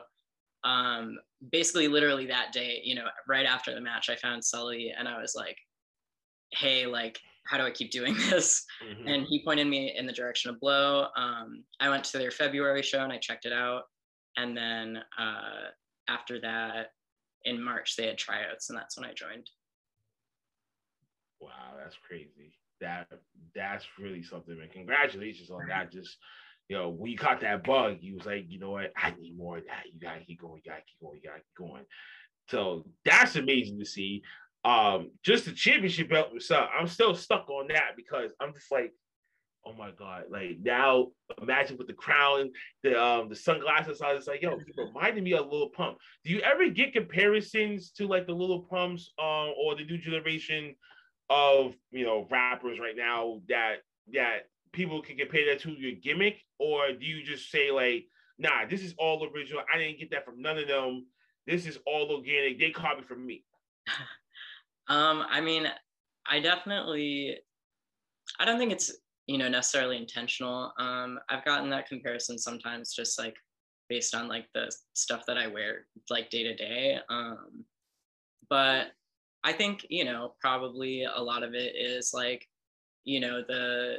um, 0.65 1.19
basically, 1.53 1.87
literally 1.87 2.27
that 2.27 2.53
day, 2.53 2.81
you 2.83 2.97
know, 2.97 3.07
right 3.29 3.47
after 3.47 3.73
the 3.73 3.81
match, 3.81 4.11
I 4.11 4.17
found 4.17 4.45
Sully, 4.45 4.93
and 4.99 5.07
I 5.07 5.21
was 5.21 5.37
like, 5.37 5.59
hey, 6.51 6.87
like, 6.87 7.21
how 7.47 7.59
do 7.59 7.65
I 7.65 7.71
keep 7.71 7.91
doing 7.91 8.15
this? 8.31 8.65
Mm-hmm. 8.85 9.09
And 9.09 9.27
he 9.29 9.45
pointed 9.45 9.67
me 9.67 9.95
in 9.97 10.07
the 10.07 10.13
direction 10.13 10.51
of 10.51 10.61
Blow. 10.61 11.07
Um, 11.17 11.65
I 11.81 11.89
went 11.89 12.05
to 12.05 12.19
their 12.19 12.31
February 12.31 12.83
show 12.83 13.03
and 13.03 13.13
I 13.13 13.19
checked 13.19 13.47
it 13.47 13.53
out. 13.53 13.83
And 14.37 14.57
then 14.57 14.99
uh, 15.19 15.69
after 16.09 16.41
that, 16.41 16.89
in 17.45 17.63
March, 17.63 17.97
they 17.97 18.07
had 18.07 18.19
tryouts, 18.19 18.71
and 18.71 18.79
that's 18.79 18.97
when 18.97 19.09
I 19.09 19.13
joined. 19.13 19.49
Wow, 21.41 21.75
that's 21.83 21.97
crazy. 22.07 22.55
That 22.81 23.09
that's 23.55 23.85
really 23.99 24.23
something, 24.23 24.59
man. 24.59 24.69
Congratulations 24.73 25.51
on 25.51 25.67
that. 25.69 25.93
Just 25.93 26.19
you 26.69 26.77
know, 26.77 26.89
when 26.89 27.11
you 27.11 27.19
caught 27.19 27.41
that 27.41 27.65
bug, 27.65 27.99
you 28.01 28.17
was 28.17 28.27
like, 28.27 28.45
you 28.49 28.59
know 28.59 28.71
what, 28.71 28.93
I 28.97 29.13
need 29.19 29.37
more 29.37 29.59
of 29.59 29.65
that. 29.67 29.85
You 29.93 30.01
gotta 30.01 30.25
keep 30.25 30.41
going, 30.41 30.63
you 30.65 30.71
gotta 30.71 30.83
keep 30.83 31.01
going, 31.01 31.21
you 31.23 31.29
gotta 31.29 31.41
keep 31.41 31.55
going. 31.59 31.85
So 32.49 32.85
that's 33.05 33.37
amazing 33.37 33.79
to 33.79 33.85
see. 33.85 34.23
Um, 34.65 35.11
just 35.25 35.45
the 35.45 35.53
championship 35.53 36.11
belt 36.11 36.33
myself, 36.33 36.71
I'm 36.79 36.87
still 36.87 37.15
stuck 37.15 37.49
on 37.51 37.69
that 37.69 37.93
because 37.97 38.31
I'm 38.41 38.55
just 38.55 38.71
like, 38.71 38.93
oh 39.65 39.73
my 39.73 39.91
god, 39.91 40.25
like 40.31 40.59
now 40.63 41.09
imagine 41.41 41.77
with 41.77 41.87
the 41.87 41.93
crown, 41.93 42.51
the 42.83 43.01
um 43.01 43.29
the 43.29 43.37
sunglasses, 43.37 44.01
I 44.01 44.15
was 44.15 44.27
like, 44.27 44.43
yo, 44.43 44.51
you 44.53 44.85
reminded 44.85 45.25
me 45.25 45.35
of 45.35 45.51
Lil 45.51 45.71
Pump. 45.71 45.99
Do 46.25 46.31
you 46.31 46.41
ever 46.41 46.69
get 46.69 46.93
comparisons 46.93 47.91
to 47.93 48.07
like 48.07 48.27
the 48.27 48.35
Lil 48.35 48.61
Pumps 48.61 49.13
um 49.19 49.53
or 49.57 49.75
the 49.77 49.85
new 49.85 49.99
generation 49.99 50.75
of 51.31 51.75
you 51.91 52.05
know 52.05 52.27
rappers 52.31 52.79
right 52.79 52.97
now 52.97 53.41
that 53.49 53.77
that 54.13 54.49
people 54.73 55.03
can 55.03 55.17
compare 55.17 55.47
that 55.47 55.61
to 55.61 55.71
your 55.71 55.93
gimmick, 56.03 56.41
or 56.59 56.93
do 56.93 57.05
you 57.05 57.25
just 57.25 57.51
say 57.51 57.71
like, 57.71 58.05
nah, 58.39 58.67
this 58.69 58.83
is 58.83 58.95
all 58.99 59.29
original. 59.35 59.63
I 59.73 59.79
didn't 59.79 59.99
get 59.99 60.11
that 60.13 60.25
from 60.25 60.41
none 60.41 60.59
of 60.59 60.69
them. 60.69 61.07
This 61.47 61.67
is 61.67 61.79
all 61.87 62.11
organic. 62.11 62.59
They 62.59 62.71
copied 62.71 63.07
from 63.07 63.27
me. 63.27 63.45
um, 64.93 65.25
I 65.31 65.41
mean, 65.41 65.67
I 66.27 66.41
definitely 66.41 67.39
I 68.39 68.45
don't 68.45 68.59
think 68.59 68.73
it's 68.73 68.93
you 69.27 69.39
know 69.39 69.49
necessarily 69.49 69.97
intentional. 69.97 70.73
Um 70.79 71.19
i've 71.29 71.45
gotten 71.45 71.71
that 71.71 71.89
comparison 71.89 72.39
sometimes 72.39 72.93
just 72.93 73.19
like 73.19 73.37
based 73.89 74.15
on 74.15 74.29
like 74.29 74.47
the 74.55 74.73
stuff 74.95 75.25
that 75.27 75.37
i 75.37 75.47
wear 75.47 75.87
like 76.11 76.31
day 76.31 76.43
to 76.43 76.55
day. 76.55 76.99
Um 77.09 77.65
but 78.51 78.89
i 79.45 79.53
think 79.53 79.87
you 79.89 80.05
know 80.05 80.35
probably 80.41 81.05
a 81.05 81.23
lot 81.23 81.43
of 81.43 81.55
it 81.55 81.75
is 81.77 82.13
like 82.13 82.47
you 83.05 83.21
know 83.21 83.43
the 83.47 83.99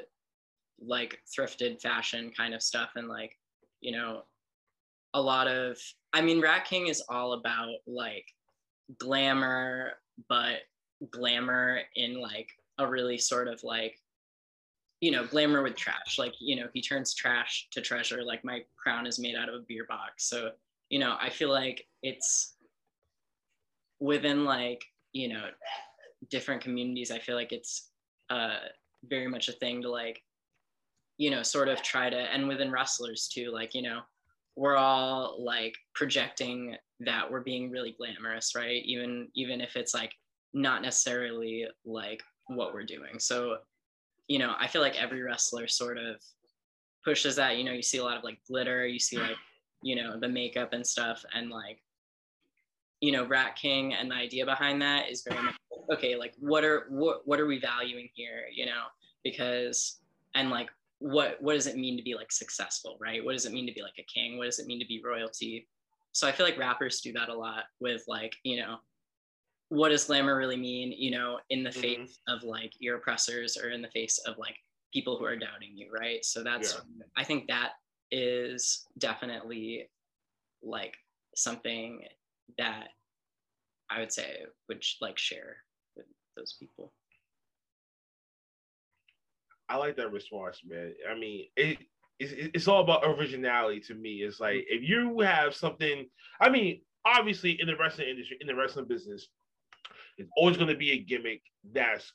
like 0.79 1.19
thrifted 1.27 1.81
fashion 1.81 2.31
kind 2.35 2.53
of 2.53 2.61
stuff 2.61 2.91
and 2.95 3.07
like 3.07 3.37
you 3.81 3.91
know 3.91 4.23
a 5.13 5.21
lot 5.21 5.47
of 5.47 5.77
i 6.13 6.21
mean 6.21 6.41
rat 6.41 6.65
king 6.65 6.87
is 6.87 7.03
all 7.09 7.33
about 7.33 7.69
like 7.87 8.25
glamour 8.99 9.93
but 10.29 10.59
glamour 11.11 11.81
in 11.95 12.21
like 12.21 12.49
a 12.79 12.87
really 12.87 13.17
sort 13.17 13.47
of 13.47 13.63
like 13.63 13.97
you 15.03 15.11
know, 15.11 15.25
glamour 15.25 15.61
with 15.61 15.75
trash. 15.75 16.17
Like, 16.17 16.33
you 16.39 16.55
know, 16.55 16.69
he 16.73 16.81
turns 16.81 17.13
trash 17.13 17.67
to 17.71 17.81
treasure. 17.81 18.23
Like 18.23 18.45
my 18.45 18.61
crown 18.81 19.05
is 19.05 19.19
made 19.19 19.35
out 19.35 19.49
of 19.49 19.55
a 19.55 19.65
beer 19.67 19.85
box. 19.89 20.29
So, 20.29 20.51
you 20.89 20.97
know, 20.97 21.17
I 21.19 21.29
feel 21.29 21.49
like 21.49 21.85
it's 22.03 22.55
within 23.99 24.45
like, 24.45 24.81
you 25.11 25.27
know, 25.27 25.49
different 26.29 26.61
communities. 26.61 27.11
I 27.11 27.19
feel 27.19 27.35
like 27.35 27.51
it's 27.51 27.89
uh, 28.29 28.59
very 29.03 29.27
much 29.27 29.49
a 29.49 29.51
thing 29.51 29.81
to 29.81 29.89
like, 29.89 30.23
you 31.17 31.31
know, 31.31 31.43
sort 31.43 31.67
of 31.67 31.81
try 31.81 32.09
to, 32.09 32.15
and 32.15 32.47
within 32.47 32.71
wrestlers 32.71 33.27
too, 33.27 33.51
like, 33.51 33.75
you 33.75 33.81
know, 33.81 33.99
we're 34.55 34.77
all 34.77 35.35
like 35.43 35.75
projecting 35.93 36.77
that 37.01 37.29
we're 37.29 37.41
being 37.41 37.69
really 37.71 37.93
glamorous, 37.97 38.55
right? 38.55 38.81
Even, 38.85 39.27
even 39.35 39.59
if 39.59 39.75
it's 39.75 39.93
like 39.93 40.13
not 40.53 40.81
necessarily 40.81 41.67
like 41.85 42.21
what 42.47 42.73
we're 42.73 42.83
doing. 42.83 43.19
So 43.19 43.57
you 44.27 44.39
know, 44.39 44.53
I 44.59 44.67
feel 44.67 44.81
like 44.81 45.01
every 45.01 45.21
wrestler 45.21 45.67
sort 45.67 45.97
of 45.97 46.21
pushes 47.03 47.35
that. 47.35 47.57
You 47.57 47.63
know, 47.63 47.71
you 47.71 47.81
see 47.81 47.97
a 47.97 48.03
lot 48.03 48.17
of 48.17 48.23
like 48.23 48.39
glitter, 48.47 48.87
you 48.87 48.99
see 48.99 49.17
like, 49.17 49.37
you 49.81 49.95
know, 49.95 50.19
the 50.19 50.29
makeup 50.29 50.73
and 50.73 50.85
stuff, 50.85 51.23
and 51.33 51.49
like, 51.49 51.81
you 53.01 53.11
know, 53.11 53.25
Rat 53.25 53.55
King 53.55 53.93
and 53.93 54.09
the 54.09 54.15
idea 54.15 54.45
behind 54.45 54.81
that 54.81 55.09
is 55.09 55.23
very 55.27 55.41
much 55.41 55.55
okay. 55.91 56.15
Like, 56.15 56.33
what 56.39 56.63
are 56.63 56.85
what 56.89 57.27
what 57.27 57.39
are 57.39 57.45
we 57.45 57.59
valuing 57.59 58.09
here? 58.13 58.45
You 58.53 58.65
know, 58.65 58.83
because 59.23 59.99
and 60.35 60.49
like 60.49 60.69
what 60.99 61.37
what 61.41 61.53
does 61.53 61.67
it 61.67 61.75
mean 61.75 61.97
to 61.97 62.03
be 62.03 62.15
like 62.15 62.31
successful, 62.31 62.97
right? 63.01 63.23
What 63.23 63.33
does 63.33 63.45
it 63.45 63.51
mean 63.51 63.67
to 63.67 63.73
be 63.73 63.81
like 63.81 63.99
a 63.99 64.03
king? 64.03 64.37
What 64.37 64.45
does 64.45 64.59
it 64.59 64.67
mean 64.67 64.79
to 64.79 64.87
be 64.87 65.01
royalty? 65.03 65.67
So 66.13 66.27
I 66.27 66.31
feel 66.31 66.45
like 66.45 66.57
rappers 66.57 67.01
do 67.01 67.11
that 67.13 67.29
a 67.29 67.35
lot 67.35 67.65
with 67.79 68.03
like, 68.07 68.35
you 68.43 68.57
know, 68.57 68.77
what 69.73 69.89
does 69.89 70.05
glamour 70.05 70.37
really 70.37 70.55
mean 70.55 70.93
you 70.95 71.09
know 71.09 71.39
in 71.49 71.63
the 71.63 71.69
mm-hmm. 71.71 71.81
face 71.81 72.19
of 72.27 72.43
like 72.43 72.71
your 72.79 72.97
oppressors 72.97 73.57
or 73.57 73.69
in 73.69 73.81
the 73.81 73.87
face 73.89 74.19
of 74.27 74.37
like 74.37 74.55
people 74.93 75.17
who 75.17 75.25
are 75.25 75.35
doubting 75.35 75.71
you 75.75 75.89
right 75.91 76.23
so 76.23 76.43
that's 76.43 76.75
yeah. 76.75 77.03
i 77.17 77.23
think 77.23 77.47
that 77.47 77.71
is 78.11 78.85
definitely 78.99 79.89
like 80.61 80.95
something 81.35 82.03
that 82.59 82.89
i 83.89 83.99
would 83.99 84.11
say 84.11 84.43
would 84.69 84.83
like 85.01 85.17
share 85.17 85.57
with 85.95 86.05
those 86.37 86.55
people 86.59 86.93
I 89.69 89.77
like 89.77 89.95
that 89.95 90.11
response, 90.11 90.59
man. 90.67 90.93
I 91.09 91.17
mean, 91.17 91.45
it 91.55 91.79
it's, 92.19 92.33
it's 92.53 92.67
all 92.67 92.81
about 92.81 93.03
originality 93.05 93.79
to 93.87 93.95
me. 93.95 94.17
It's 94.17 94.39
like 94.39 94.65
if 94.69 94.87
you 94.87 95.21
have 95.21 95.55
something, 95.55 96.05
I 96.39 96.49
mean, 96.49 96.81
obviously 97.05 97.59
in 97.59 97.65
the 97.65 97.75
wrestling 97.75 98.09
industry, 98.09 98.37
in 98.39 98.45
the 98.45 98.55
wrestling 98.55 98.85
business, 98.85 99.29
it's 100.17 100.29
always 100.37 100.57
going 100.57 100.69
to 100.69 100.77
be 100.77 100.91
a 100.91 100.99
gimmick 100.99 101.41
that's 101.71 102.11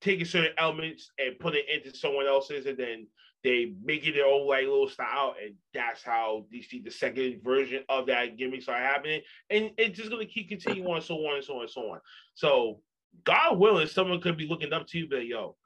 taking 0.00 0.24
certain 0.24 0.52
elements 0.58 1.10
and 1.18 1.38
put 1.38 1.54
it 1.54 1.66
into 1.68 1.96
someone 1.96 2.26
else's, 2.26 2.66
and 2.66 2.78
then 2.78 3.06
they 3.42 3.74
make 3.82 4.06
it 4.06 4.14
their 4.14 4.26
own 4.26 4.46
like 4.46 4.62
little 4.64 4.88
style, 4.88 5.34
and 5.42 5.54
that's 5.72 6.02
how 6.02 6.46
you 6.50 6.62
see 6.62 6.80
the 6.80 6.90
second 6.90 7.40
version 7.44 7.82
of 7.88 8.06
that 8.06 8.36
gimmick 8.36 8.62
start 8.62 8.80
happening, 8.80 9.20
and 9.50 9.70
it's 9.76 9.98
just 9.98 10.10
going 10.10 10.26
to 10.26 10.32
keep 10.32 10.48
continuing 10.48 10.86
on, 10.86 11.02
so 11.02 11.16
on 11.16 11.36
and 11.36 11.44
so 11.44 11.56
on 11.56 11.62
and 11.62 11.70
so 11.70 11.80
on. 11.92 12.00
So, 12.34 12.80
God 13.24 13.58
willing, 13.58 13.86
someone 13.86 14.20
could 14.20 14.36
be 14.36 14.48
looking 14.48 14.72
up 14.72 14.86
to 14.88 14.98
you, 14.98 15.08
but 15.08 15.26
yo, 15.26 15.56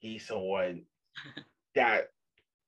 he's 0.00 0.26
someone 0.26 0.82
that 1.74 2.08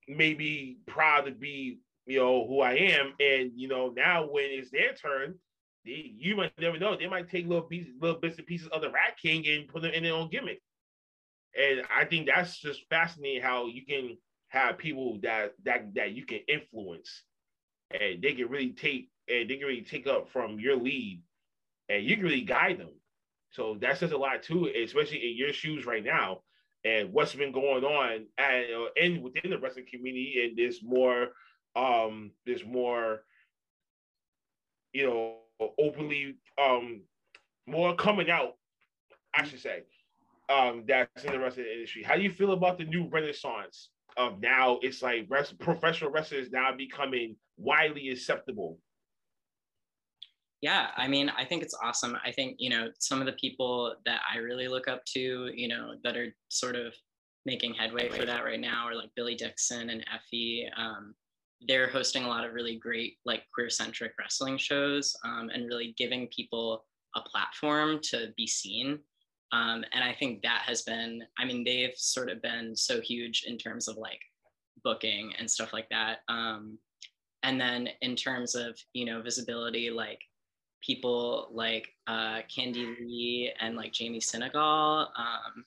may 0.07 0.33
be 0.33 0.79
proud 0.87 1.25
to 1.25 1.31
be, 1.31 1.79
you 2.05 2.19
know, 2.19 2.47
who 2.47 2.61
I 2.61 2.73
am. 2.73 3.13
And 3.19 3.51
you 3.55 3.67
know, 3.67 3.93
now 3.95 4.27
when 4.29 4.45
it's 4.45 4.71
their 4.71 4.93
turn, 4.93 5.35
they, 5.85 6.13
you 6.17 6.35
might 6.35 6.53
never 6.59 6.79
know. 6.79 6.95
They 6.97 7.07
might 7.07 7.29
take 7.29 7.47
little 7.47 7.63
pieces, 7.63 7.93
little 7.99 8.19
bits 8.19 8.37
and 8.37 8.47
pieces 8.47 8.67
of 8.69 8.81
the 8.81 8.89
Rat 8.89 9.17
King 9.21 9.47
and 9.47 9.67
put 9.67 9.81
them 9.81 9.91
in 9.91 10.03
their 10.03 10.13
own 10.13 10.29
gimmick. 10.29 10.61
And 11.59 11.83
I 11.95 12.05
think 12.05 12.27
that's 12.27 12.57
just 12.57 12.87
fascinating 12.89 13.41
how 13.41 13.67
you 13.67 13.85
can 13.85 14.17
have 14.49 14.77
people 14.77 15.19
that 15.23 15.53
that 15.65 15.93
that 15.95 16.11
you 16.13 16.25
can 16.25 16.39
influence, 16.47 17.23
and 17.91 18.21
they 18.21 18.33
can 18.33 18.49
really 18.49 18.71
take 18.71 19.09
and 19.27 19.49
they 19.49 19.57
can 19.57 19.67
really 19.67 19.81
take 19.81 20.07
up 20.07 20.29
from 20.29 20.59
your 20.59 20.75
lead, 20.75 21.21
and 21.89 22.03
you 22.03 22.15
can 22.15 22.25
really 22.25 22.41
guide 22.41 22.79
them. 22.79 22.93
So 23.51 23.77
that 23.81 23.99
says 23.99 24.11
a 24.11 24.17
lot 24.17 24.41
too, 24.43 24.71
especially 24.83 25.29
in 25.29 25.37
your 25.37 25.53
shoes 25.53 25.85
right 25.85 26.03
now 26.03 26.41
and 26.85 27.13
what's 27.13 27.33
been 27.33 27.51
going 27.51 27.83
on 27.83 28.25
and 28.37 28.65
uh, 28.75 28.87
in 28.95 29.21
within 29.21 29.51
the 29.51 29.57
wrestling 29.57 29.85
community 29.91 30.43
and 30.43 30.57
there's 30.57 30.83
more 30.83 31.29
um 31.75 32.31
there's 32.45 32.65
more 32.65 33.23
you 34.91 35.05
know 35.05 35.35
openly 35.79 36.35
um 36.61 37.01
more 37.67 37.95
coming 37.95 38.29
out 38.29 38.57
i 39.33 39.43
should 39.43 39.59
say 39.59 39.83
um 40.49 40.83
that's 40.87 41.23
in 41.23 41.31
the 41.31 41.39
wrestling 41.39 41.67
industry. 41.73 42.03
How 42.03 42.15
do 42.15 42.21
you 42.21 42.31
feel 42.31 42.51
about 42.51 42.77
the 42.77 42.83
new 42.85 43.07
renaissance 43.09 43.89
of 44.17 44.41
now? 44.41 44.79
It's 44.81 45.01
like 45.01 45.25
rest, 45.29 45.57
professional 45.59 46.11
wrestlers 46.11 46.51
now 46.51 46.75
becoming 46.75 47.35
widely 47.57 48.09
acceptable. 48.09 48.79
Yeah 50.61 50.87
i 50.95 51.07
mean 51.07 51.29
i 51.37 51.43
think 51.45 51.63
it's 51.63 51.75
awesome. 51.83 52.17
I 52.25 52.31
think 52.31 52.55
you 52.59 52.69
know 52.69 52.89
some 52.99 53.19
of 53.19 53.25
the 53.25 53.33
people 53.33 53.95
that 54.05 54.21
i 54.33 54.37
really 54.37 54.67
look 54.67 54.87
up 54.87 55.03
to 55.13 55.49
you 55.53 55.67
know 55.67 55.95
that 56.03 56.15
are 56.15 56.33
sort 56.49 56.75
of 56.75 56.93
making 57.45 57.73
headway 57.73 58.09
for 58.09 58.25
that 58.25 58.45
right 58.45 58.59
now 58.59 58.87
are 58.87 58.95
like 58.95 59.09
billy 59.15 59.35
dixon 59.35 59.89
and 59.89 60.05
Effy. 60.07 60.63
um, 60.77 61.13
they're 61.67 61.89
hosting 61.89 62.23
a 62.23 62.27
lot 62.27 62.45
of 62.45 62.53
really 62.53 62.77
great 62.77 63.17
like 63.25 63.43
queer 63.53 63.69
centric 63.69 64.13
wrestling 64.19 64.57
shows 64.57 65.15
um, 65.25 65.49
and 65.53 65.67
really 65.67 65.93
giving 65.97 66.27
people 66.27 66.85
a 67.15 67.21
platform 67.21 67.99
to 68.03 68.33
be 68.37 68.47
seen. 68.47 68.99
Um, 69.51 69.85
and 69.93 70.03
i 70.03 70.15
think 70.17 70.41
that 70.41 70.63
has 70.65 70.81
been 70.81 71.21
i 71.37 71.45
mean 71.45 71.63
they've 71.63 71.95
sort 71.95 72.31
of 72.31 72.41
been 72.41 72.75
so 72.75 72.99
huge 72.99 73.43
in 73.45 73.59
terms 73.59 73.87
of 73.87 73.97
like 73.97 74.19
booking 74.83 75.33
and 75.37 75.49
stuff 75.49 75.73
like 75.73 75.89
that. 75.89 76.19
Um, 76.27 76.77
and 77.43 77.59
then 77.59 77.89
in 78.01 78.15
terms 78.15 78.55
of 78.55 78.77
you 78.93 79.05
know 79.05 79.21
visibility 79.21 79.89
like 79.89 80.21
people 80.81 81.49
like 81.51 81.87
uh, 82.07 82.39
Candy 82.53 82.95
Lee 82.99 83.53
and 83.59 83.75
like 83.75 83.93
Jamie 83.93 84.19
senegal 84.19 85.07
Um, 85.17 85.65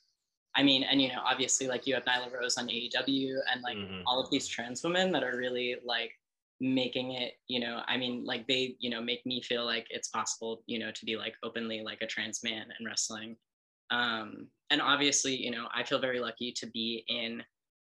I 0.56 0.62
mean, 0.62 0.82
and 0.84 1.00
you 1.00 1.08
know, 1.08 1.20
obviously, 1.24 1.68
like 1.68 1.86
you 1.86 1.94
have 1.94 2.04
Nyla 2.04 2.32
Rose 2.32 2.56
on 2.56 2.68
AEW, 2.68 3.36
and 3.52 3.62
like 3.62 3.76
mm-hmm. 3.76 4.00
all 4.06 4.20
of 4.20 4.30
these 4.30 4.48
trans 4.48 4.82
women 4.82 5.12
that 5.12 5.22
are 5.22 5.36
really 5.36 5.76
like 5.84 6.12
making 6.60 7.12
it. 7.12 7.34
You 7.48 7.60
know, 7.60 7.82
I 7.86 7.96
mean, 7.96 8.24
like 8.24 8.46
they, 8.48 8.76
you 8.78 8.88
know, 8.90 9.02
make 9.02 9.24
me 9.26 9.42
feel 9.42 9.66
like 9.66 9.86
it's 9.90 10.08
possible, 10.08 10.62
you 10.66 10.78
know, 10.78 10.90
to 10.90 11.04
be 11.04 11.16
like 11.16 11.34
openly 11.42 11.82
like 11.82 12.00
a 12.00 12.06
trans 12.06 12.42
man 12.42 12.66
in 12.78 12.86
wrestling. 12.86 13.36
Um, 13.90 14.48
and 14.70 14.80
obviously, 14.80 15.36
you 15.36 15.50
know, 15.50 15.66
I 15.74 15.84
feel 15.84 16.00
very 16.00 16.20
lucky 16.20 16.52
to 16.52 16.66
be 16.66 17.04
in 17.08 17.42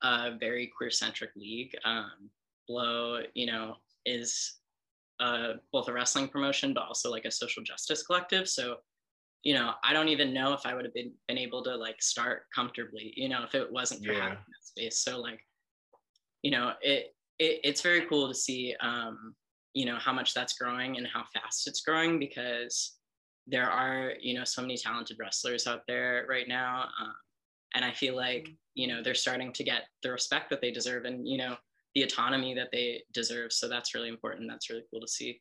a 0.03 0.37
very 0.39 0.71
queer 0.77 0.91
centric 0.91 1.31
league. 1.37 1.75
Um, 1.85 2.31
Blow, 2.67 3.21
you 3.35 3.45
know, 3.45 3.77
is 4.07 4.55
uh, 5.21 5.55
both 5.71 5.89
a 5.89 5.93
wrestling 5.93 6.29
promotion, 6.29 6.73
but 6.73 6.85
also 6.85 7.11
like 7.11 7.27
a 7.27 7.31
social 7.31 7.63
justice 7.63 8.03
collective. 8.03 8.49
So, 8.49 8.77
you 9.45 9.53
know, 9.53 9.75
I 9.85 9.93
don't 9.93 10.09
even 10.09 10.33
know 10.33 10.55
if 10.55 10.63
I 10.65 10.75
would 10.75 10.87
have 10.87 10.95
been, 10.95 11.13
been 11.29 11.39
able 11.39 11.63
to 11.65 11.77
like 11.77 12.03
start 12.03 12.45
comfortably, 12.55 13.13
you 13.15 13.29
know, 13.29 13.45
if 13.45 13.55
it 13.55 13.71
wasn't 13.71 14.05
for 14.05 14.13
yeah. 14.13 14.23
having 14.23 14.39
that 14.39 14.65
space. 14.65 14.99
So 15.05 15.21
like, 15.21 15.41
you 16.43 16.51
know, 16.51 16.73
it, 16.81 17.15
it 17.39 17.61
it's 17.63 17.83
very 17.83 18.07
cool 18.07 18.27
to 18.27 18.35
see, 18.35 18.75
um, 18.81 19.35
you 19.75 19.85
know, 19.85 19.97
how 19.97 20.13
much 20.13 20.33
that's 20.33 20.55
growing 20.55 20.97
and 20.97 21.07
how 21.07 21.25
fast 21.35 21.69
it's 21.69 21.83
growing 21.83 22.19
because 22.19 22.97
there 23.47 23.71
are, 23.71 24.13
you 24.21 24.33
know, 24.35 24.45
so 24.45 24.63
many 24.63 24.79
talented 24.79 25.19
wrestlers 25.21 25.67
out 25.67 25.83
there 25.87 26.25
right 26.29 26.49
now. 26.49 26.89
Um, 27.01 27.15
and 27.75 27.85
I 27.85 27.93
feel 27.93 28.17
like, 28.17 28.49
you 28.75 28.87
know, 28.87 29.03
they're 29.03 29.15
starting 29.15 29.53
to 29.53 29.65
get 29.65 29.83
the 30.03 30.11
respect 30.11 30.49
that 30.51 30.63
they 30.63 30.71
deserve. 30.71 31.05
And, 31.05 31.29
you 31.29 31.37
know, 31.37 31.57
the 31.95 32.03
autonomy 32.03 32.55
that 32.55 32.69
they 32.73 33.03
deserve. 33.13 33.53
So 33.53 33.69
that's 33.69 33.95
really 33.95 34.09
important. 34.09 34.49
That's 34.49 34.71
really 34.71 34.85
cool 34.91 35.01
to 35.01 35.09
see. 35.09 35.41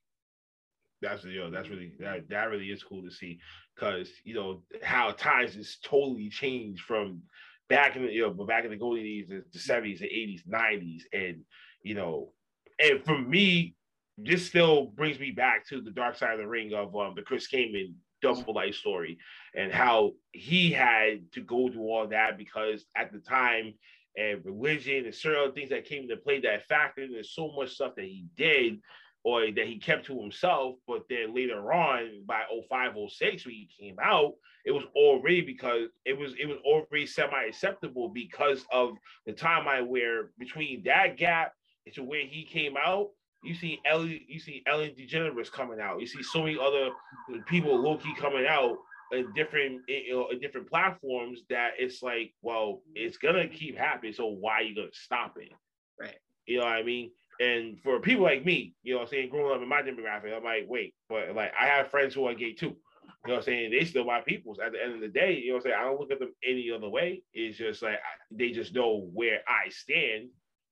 That's 1.03 1.23
you 1.25 1.39
know 1.39 1.51
that's 1.51 1.69
really 1.69 1.93
that 1.99 2.29
that 2.29 2.49
really 2.49 2.67
is 2.67 2.83
cool 2.83 3.03
to 3.03 3.11
see 3.11 3.39
because 3.75 4.09
you 4.23 4.33
know 4.33 4.63
how 4.81 5.11
times 5.11 5.55
has 5.55 5.77
totally 5.83 6.29
changed 6.29 6.81
from 6.81 7.21
back 7.69 7.95
in 7.95 8.05
the 8.05 8.11
you 8.11 8.21
know 8.21 8.31
but 8.31 8.47
back 8.47 8.63
in 8.63 8.71
the 8.71 8.77
golden 8.77 9.03
days 9.03 9.27
the, 9.27 9.43
70s 9.57 9.99
the 9.99 10.05
80s 10.05 10.47
90s 10.47 11.01
and 11.11 11.41
you 11.83 11.95
know 11.95 12.31
and 12.79 13.03
for 13.03 13.17
me 13.17 13.75
this 14.17 14.45
still 14.45 14.85
brings 14.85 15.19
me 15.19 15.31
back 15.31 15.67
to 15.67 15.81
the 15.81 15.91
dark 15.91 16.15
side 16.15 16.33
of 16.33 16.39
the 16.39 16.47
ring 16.47 16.73
of 16.73 16.95
um, 16.95 17.13
the 17.15 17.21
Chris 17.21 17.47
Kanyon 17.47 17.95
double 18.21 18.53
life 18.53 18.75
story 18.75 19.17
and 19.55 19.71
how 19.71 20.11
he 20.31 20.71
had 20.71 21.31
to 21.33 21.41
go 21.41 21.69
through 21.69 21.89
all 21.89 22.07
that 22.07 22.37
because 22.37 22.85
at 22.95 23.11
the 23.11 23.19
time 23.19 23.73
and 24.15 24.45
religion 24.45 25.05
and 25.05 25.15
certain 25.15 25.41
other 25.41 25.51
things 25.51 25.69
that 25.69 25.85
came 25.85 26.03
into 26.03 26.17
play 26.17 26.39
that 26.39 26.67
factored. 26.69 27.11
There's 27.11 27.33
so 27.33 27.51
much 27.55 27.71
stuff 27.71 27.95
that 27.95 28.05
he 28.05 28.25
did 28.37 28.79
or 29.23 29.51
that 29.51 29.67
he 29.67 29.77
kept 29.79 30.05
to 30.05 30.19
himself. 30.19 30.75
But 30.87 31.03
then 31.09 31.33
later 31.33 31.73
on, 31.73 32.23
by 32.25 32.43
05, 32.69 32.93
06, 33.09 33.45
when 33.45 33.55
he 33.55 33.69
came 33.79 33.97
out, 34.01 34.33
it 34.65 34.71
was 34.71 34.83
already 34.95 35.41
because 35.41 35.89
it 36.05 36.17
was 36.17 36.33
it 36.39 36.47
was 36.47 36.57
already 36.65 37.05
semi-acceptable 37.05 38.09
because 38.09 38.65
of 38.71 38.95
the 39.25 39.33
timeline 39.33 39.87
where 39.87 40.29
between 40.39 40.83
that 40.83 41.17
gap 41.17 41.53
to 41.93 42.03
where 42.03 42.25
he 42.25 42.45
came 42.45 42.75
out, 42.77 43.09
you 43.43 43.53
see 43.53 43.79
Ellie, 43.85 44.25
you 44.27 44.39
see 44.39 44.63
Ellen 44.65 44.91
DeGeneres 44.97 45.51
coming 45.51 45.81
out. 45.81 45.99
You 45.99 46.07
see 46.07 46.23
so 46.23 46.43
many 46.43 46.57
other 46.57 46.91
people 47.47 47.77
low 47.77 47.97
key 47.97 48.13
coming 48.17 48.45
out 48.47 48.77
in 49.11 49.31
different 49.33 49.81
know 50.09 50.29
in 50.31 50.39
different 50.39 50.69
platforms 50.69 51.41
that 51.49 51.71
it's 51.77 52.01
like, 52.01 52.33
well, 52.41 52.81
it's 52.95 53.17
gonna 53.17 53.47
keep 53.47 53.77
happening. 53.77 54.13
So 54.13 54.27
why 54.27 54.53
are 54.53 54.63
you 54.63 54.75
gonna 54.75 54.87
stop 54.93 55.35
it? 55.37 55.51
Right. 55.99 56.15
You 56.45 56.59
know 56.59 56.65
what 56.65 56.73
I 56.73 56.83
mean? 56.83 57.11
And 57.39 57.79
for 57.81 57.99
people 57.99 58.23
like 58.23 58.45
me, 58.45 58.75
you 58.83 58.93
know 58.93 59.01
I'm 59.01 59.07
saying, 59.07 59.29
growing 59.29 59.55
up 59.55 59.61
in 59.61 59.67
my 59.67 59.81
demographic, 59.81 60.35
I'm 60.35 60.43
like, 60.43 60.65
wait, 60.67 60.93
but 61.09 61.35
like 61.35 61.51
I 61.59 61.65
have 61.65 61.89
friends 61.89 62.13
who 62.13 62.25
are 62.27 62.33
gay 62.33 62.53
too. 62.53 62.75
You 63.25 63.29
know 63.29 63.33
what 63.35 63.37
I'm 63.39 63.43
saying? 63.43 63.71
They 63.71 63.85
still 63.85 64.03
my 64.03 64.21
peoples. 64.21 64.59
At 64.59 64.73
the 64.73 64.83
end 64.83 64.95
of 64.95 65.01
the 65.01 65.07
day, 65.07 65.35
you 65.35 65.49
know 65.49 65.55
what 65.55 65.65
I'm 65.65 65.71
saying? 65.71 65.75
I 65.79 65.83
don't 65.85 65.99
look 65.99 66.11
at 66.11 66.19
them 66.19 66.33
any 66.45 66.69
other 66.71 66.89
way. 66.89 67.23
It's 67.33 67.57
just 67.57 67.81
like 67.81 67.99
they 68.31 68.51
just 68.51 68.75
know 68.75 69.09
where 69.13 69.39
I 69.47 69.69
stand 69.69 70.29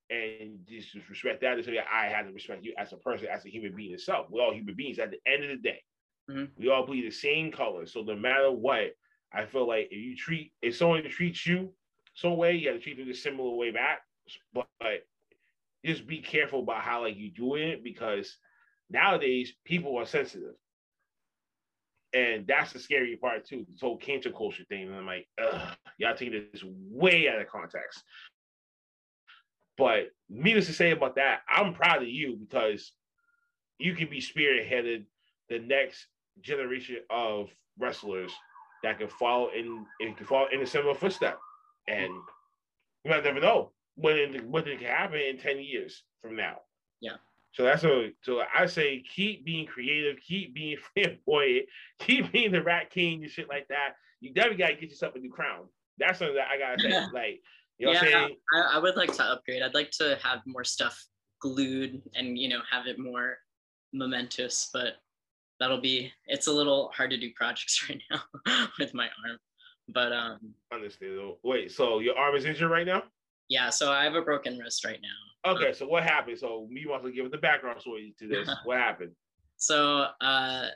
and 0.09 0.59
just 0.67 0.95
respect 1.09 1.41
that. 1.41 1.53
And 1.53 1.65
so 1.65 1.71
I 1.71 2.07
have 2.07 2.27
to 2.27 2.33
respect 2.33 2.65
you 2.65 2.73
as 2.77 2.91
a 2.91 2.97
person, 2.97 3.27
as 3.27 3.45
a 3.45 3.49
human 3.49 3.73
being 3.73 3.93
itself. 3.93 4.27
We're 4.29 4.43
all 4.43 4.53
human 4.53 4.75
beings 4.75 4.99
at 4.99 5.11
the 5.11 5.19
end 5.25 5.45
of 5.45 5.49
the 5.49 5.57
day. 5.57 5.81
Mm-hmm. 6.29 6.45
We 6.57 6.69
all 6.69 6.85
bleed 6.85 7.05
the 7.05 7.11
same 7.11 7.51
color. 7.51 7.85
So 7.85 8.01
no 8.01 8.15
matter 8.15 8.51
what, 8.51 8.91
I 9.33 9.45
feel 9.45 9.67
like 9.67 9.87
if 9.91 9.97
you 9.97 10.15
treat 10.15 10.51
if 10.61 10.75
someone 10.75 11.03
treats 11.09 11.47
you 11.47 11.73
some 12.15 12.35
way, 12.35 12.55
you 12.55 12.67
have 12.67 12.77
to 12.77 12.83
treat 12.83 12.97
them 12.97 13.07
the 13.07 13.13
similar 13.13 13.55
way 13.55 13.71
back. 13.71 14.01
But, 14.53 14.67
but 14.79 15.03
just 15.85 16.07
be 16.07 16.19
careful 16.19 16.61
about 16.61 16.81
how 16.81 17.01
like 17.01 17.17
you 17.17 17.31
do 17.31 17.55
it 17.55 17.83
because 17.83 18.37
nowadays 18.89 19.53
people 19.65 19.97
are 19.97 20.05
sensitive. 20.05 20.55
And 22.13 22.45
that's 22.45 22.73
the 22.73 22.79
scary 22.79 23.15
part 23.15 23.45
too. 23.45 23.65
This 23.69 23.81
whole 23.81 23.97
cancel 23.97 24.33
culture 24.33 24.65
thing. 24.67 24.87
And 24.87 24.95
I'm 24.95 25.05
like, 25.05 25.27
y'all 25.97 26.15
taking 26.15 26.47
this 26.51 26.63
way 26.65 27.29
out 27.29 27.39
of 27.39 27.47
context. 27.47 28.03
But 29.77 30.11
needless 30.29 30.67
to 30.67 30.73
say 30.73 30.91
about 30.91 31.15
that, 31.15 31.41
I'm 31.49 31.73
proud 31.73 32.01
of 32.01 32.09
you 32.09 32.35
because 32.35 32.91
you 33.79 33.95
can 33.95 34.09
be 34.09 34.21
spearheaded 34.21 35.05
the 35.49 35.59
next 35.59 36.05
generation 36.41 36.97
of 37.09 37.49
wrestlers 37.79 38.31
that 38.83 38.99
can 38.99 39.07
follow 39.07 39.49
in 39.49 39.85
and 40.01 40.17
can 40.17 40.25
follow 40.25 40.47
in 40.51 40.61
a 40.61 40.67
similar 40.67 40.93
footstep. 40.93 41.39
And 41.87 42.11
you 43.03 43.11
might 43.11 43.23
never 43.23 43.39
know 43.39 43.71
when 44.01 44.17
it, 44.17 44.45
what 44.45 44.67
it 44.67 44.79
can 44.79 44.87
happen 44.87 45.19
in 45.19 45.37
10 45.37 45.59
years 45.59 46.03
from 46.21 46.35
now. 46.35 46.57
Yeah. 46.99 47.17
So 47.53 47.63
that's 47.63 47.83
a 47.83 48.11
so 48.21 48.41
I 48.55 48.65
say 48.65 49.03
keep 49.13 49.45
being 49.45 49.65
creative, 49.65 50.17
keep 50.25 50.53
being 50.53 50.77
flamboyant, 50.93 51.65
keep 51.99 52.31
being 52.31 52.51
the 52.51 52.63
rat 52.63 52.89
king 52.89 53.23
and 53.23 53.31
shit 53.31 53.49
like 53.49 53.67
that. 53.67 53.95
You 54.21 54.33
definitely 54.33 54.57
gotta 54.57 54.75
get 54.75 54.89
yourself 54.89 55.15
a 55.15 55.19
new 55.19 55.31
crown. 55.31 55.65
That's 55.97 56.19
something 56.19 56.35
that 56.35 56.47
I 56.53 56.57
gotta 56.57 56.81
say. 56.81 57.05
Like, 57.13 57.41
you 57.77 57.87
know 57.87 57.93
yeah, 57.93 58.27
I, 58.53 58.75
I 58.75 58.77
would 58.77 58.95
like 58.95 59.11
to 59.13 59.23
upgrade. 59.23 59.63
I'd 59.63 59.73
like 59.73 59.89
to 59.91 60.17
have 60.21 60.41
more 60.45 60.63
stuff 60.63 61.03
glued 61.41 62.01
and 62.15 62.37
you 62.37 62.47
know 62.47 62.59
have 62.69 62.87
it 62.87 62.99
more 62.99 63.37
momentous, 63.91 64.69
but 64.71 64.97
that'll 65.59 65.81
be 65.81 66.11
it's 66.27 66.47
a 66.47 66.51
little 66.51 66.91
hard 66.95 67.09
to 67.09 67.17
do 67.17 67.31
projects 67.35 67.85
right 67.89 68.01
now 68.09 68.21
with 68.79 68.93
my 68.93 69.05
arm. 69.27 69.37
But 69.89 70.13
um 70.13 70.53
understandable. 70.71 71.39
Wait, 71.43 71.71
so 71.71 71.99
your 71.99 72.17
arm 72.17 72.35
is 72.35 72.45
injured 72.45 72.71
right 72.71 72.85
now? 72.85 73.03
Yeah, 73.51 73.69
so 73.69 73.91
I 73.91 74.05
have 74.05 74.15
a 74.15 74.21
broken 74.21 74.57
wrist 74.57 74.85
right 74.85 74.99
now. 75.01 75.51
Okay, 75.51 75.73
so 75.73 75.85
what 75.85 76.03
happened? 76.03 76.39
So 76.39 76.69
you 76.71 76.89
want 76.89 77.03
to 77.03 77.11
give 77.11 77.29
the 77.31 77.37
background 77.37 77.81
story 77.81 78.15
to 78.17 78.25
this. 78.25 78.49
what 78.63 78.77
happened? 78.77 79.11
So 79.57 80.07
uh 80.21 80.67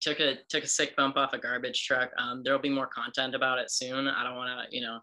took 0.00 0.20
a 0.20 0.36
took 0.48 0.64
a 0.64 0.66
sick 0.66 0.96
bump 0.96 1.18
off 1.18 1.34
a 1.34 1.38
garbage 1.38 1.86
truck. 1.86 2.10
Um 2.16 2.40
there'll 2.42 2.58
be 2.58 2.70
more 2.70 2.86
content 2.86 3.34
about 3.34 3.58
it 3.58 3.70
soon. 3.70 4.08
I 4.08 4.24
don't 4.24 4.36
want 4.36 4.48
to, 4.48 4.74
you 4.74 4.82
know, 4.82 5.00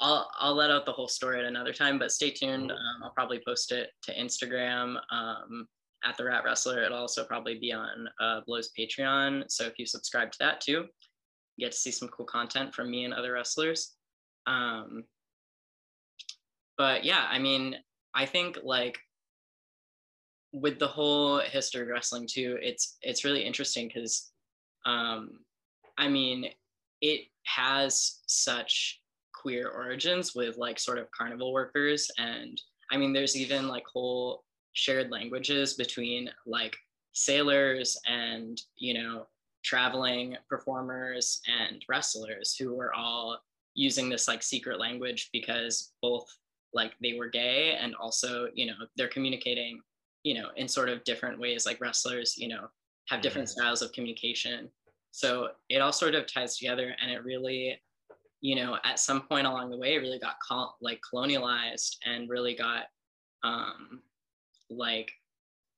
I'll 0.00 0.28
I'll 0.40 0.56
let 0.56 0.72
out 0.72 0.84
the 0.84 0.92
whole 0.92 1.06
story 1.06 1.38
at 1.38 1.44
another 1.44 1.72
time, 1.72 1.96
but 1.96 2.10
stay 2.10 2.30
tuned. 2.30 2.72
Um, 2.72 3.02
I'll 3.04 3.14
probably 3.14 3.40
post 3.46 3.70
it 3.70 3.90
to 4.02 4.14
Instagram 4.16 4.96
um, 5.12 5.68
at 6.04 6.16
the 6.16 6.24
Rat 6.24 6.42
Wrestler. 6.44 6.82
It'll 6.82 6.98
also 6.98 7.24
probably 7.24 7.56
be 7.60 7.72
on 7.72 8.08
uh, 8.20 8.40
Blow's 8.48 8.72
Patreon. 8.76 9.44
So 9.48 9.64
if 9.64 9.78
you 9.78 9.86
subscribe 9.86 10.32
to 10.32 10.38
that 10.40 10.60
too, 10.60 10.86
you 11.56 11.66
get 11.66 11.70
to 11.70 11.78
see 11.78 11.92
some 11.92 12.08
cool 12.08 12.26
content 12.26 12.74
from 12.74 12.90
me 12.90 13.04
and 13.04 13.14
other 13.14 13.34
wrestlers. 13.34 13.94
Um, 14.48 15.04
but 16.78 17.04
yeah, 17.04 17.26
I 17.28 17.38
mean, 17.38 17.76
I 18.14 18.24
think 18.24 18.58
like 18.62 18.98
with 20.52 20.78
the 20.78 20.86
whole 20.86 21.40
history 21.40 21.82
of 21.82 21.88
wrestling 21.88 22.26
too, 22.26 22.58
it's 22.62 22.96
it's 23.02 23.24
really 23.24 23.42
interesting 23.42 23.88
because, 23.88 24.30
um, 24.86 25.40
I 25.98 26.08
mean, 26.08 26.46
it 27.02 27.26
has 27.44 28.20
such 28.26 29.00
queer 29.34 29.68
origins 29.68 30.34
with 30.34 30.56
like 30.56 30.78
sort 30.78 30.98
of 30.98 31.10
carnival 31.10 31.52
workers 31.52 32.10
and 32.18 32.60
i 32.90 32.96
mean 32.96 33.12
there's 33.12 33.36
even 33.36 33.68
like 33.68 33.84
whole 33.92 34.44
shared 34.72 35.10
languages 35.10 35.74
between 35.74 36.28
like 36.46 36.76
sailors 37.12 37.96
and 38.08 38.62
you 38.76 38.94
know 38.94 39.26
traveling 39.64 40.36
performers 40.48 41.40
and 41.60 41.84
wrestlers 41.88 42.56
who 42.56 42.74
were 42.74 42.92
all 42.94 43.38
using 43.74 44.08
this 44.08 44.26
like 44.26 44.42
secret 44.42 44.80
language 44.80 45.30
because 45.32 45.92
both 46.02 46.26
like 46.72 46.92
they 47.00 47.14
were 47.18 47.28
gay 47.28 47.76
and 47.80 47.94
also 47.96 48.48
you 48.54 48.66
know 48.66 48.74
they're 48.96 49.08
communicating 49.08 49.80
you 50.22 50.34
know 50.34 50.48
in 50.56 50.68
sort 50.68 50.88
of 50.88 51.02
different 51.04 51.38
ways 51.38 51.66
like 51.66 51.80
wrestlers 51.80 52.36
you 52.36 52.48
know 52.48 52.66
have 53.08 53.20
different 53.22 53.48
mm-hmm. 53.48 53.60
styles 53.60 53.82
of 53.82 53.92
communication 53.92 54.68
so 55.10 55.48
it 55.68 55.78
all 55.78 55.92
sort 55.92 56.14
of 56.14 56.32
ties 56.32 56.58
together 56.58 56.94
and 57.00 57.10
it 57.10 57.24
really 57.24 57.80
you 58.40 58.54
know, 58.54 58.78
at 58.84 59.00
some 59.00 59.22
point 59.22 59.46
along 59.46 59.70
the 59.70 59.76
way, 59.76 59.94
it 59.94 59.98
really 59.98 60.18
got 60.18 60.36
col- 60.46 60.76
like 60.80 61.00
colonialized 61.12 61.96
and 62.04 62.28
really 62.28 62.54
got 62.54 62.84
um, 63.42 64.00
like 64.70 65.10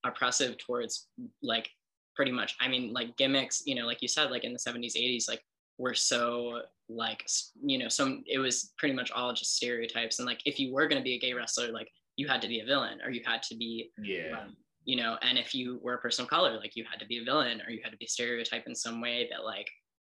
oppressive 0.05 0.59
towards 0.59 1.09
like 1.43 1.71
pretty 2.15 2.33
much. 2.33 2.57
I 2.61 2.69
mean, 2.69 2.93
like 2.93 3.17
gimmicks, 3.17 3.63
you 3.67 3.75
know, 3.75 3.87
like 3.87 4.03
you 4.03 4.09
said, 4.09 4.31
like 4.31 4.45
in 4.45 4.53
the 4.53 4.59
70s, 4.59 4.97
80s, 4.97 5.29
like 5.29 5.43
were 5.81 5.95
so 5.95 6.63
like 6.89 7.25
you 7.65 7.79
know, 7.79 7.89
some 7.89 8.23
it 8.27 8.39
was 8.39 8.73
pretty 8.79 8.95
much 8.95 9.11
all 9.11 9.33
just 9.33 9.57
stereotypes. 9.57 10.19
And 10.19 10.27
like 10.27 10.41
if 10.45 10.59
you 10.61 10.73
were 10.73 10.87
gonna 10.89 11.03
be 11.03 11.15
a 11.15 11.19
gay 11.19 11.33
wrestler, 11.33 11.73
like 11.73 11.89
you 12.17 12.29
had 12.29 12.43
to 12.43 12.49
be 12.49 12.61
a 12.61 12.65
villain 12.65 12.99
or 13.05 13.11
you 13.11 13.23
had 13.25 13.43
to 13.45 13.57
be 13.57 13.91
yeah. 14.03 14.41
Um, 14.41 14.57
you 14.85 14.97
know, 14.97 15.19
and 15.23 15.39
if 15.39 15.55
you 15.55 15.79
were 15.83 15.95
a 15.95 15.99
person 15.99 16.25
of 16.25 16.31
color, 16.31 16.57
like 16.59 16.75
you 16.75 16.85
had 16.91 16.99
to 17.01 17.07
be 17.07 17.19
a 17.19 17.25
villain 17.25 17.61
or 17.67 17.71
you 17.71 17.81
had 17.85 17.93
to 17.93 17.99
be 17.99 18.07
stereotyped 18.07 18.67
in 18.67 18.75
some 18.75 19.01
way 19.01 19.29
that 19.31 19.45
like 19.45 19.69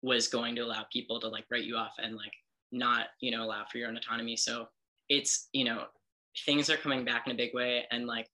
was 0.01 0.27
going 0.27 0.55
to 0.55 0.61
allow 0.61 0.85
people 0.91 1.19
to 1.19 1.27
like 1.27 1.45
write 1.51 1.63
you 1.63 1.75
off 1.75 1.93
and 2.01 2.15
like 2.15 2.31
not 2.71 3.07
you 3.19 3.31
know 3.31 3.43
allow 3.43 3.63
for 3.71 3.77
your 3.77 3.89
own 3.89 3.97
autonomy 3.97 4.35
so 4.35 4.67
it's 5.09 5.49
you 5.53 5.65
know 5.65 5.83
things 6.45 6.69
are 6.69 6.77
coming 6.77 7.03
back 7.03 7.23
in 7.25 7.33
a 7.33 7.35
big 7.35 7.53
way 7.53 7.83
and 7.91 8.07
like 8.07 8.27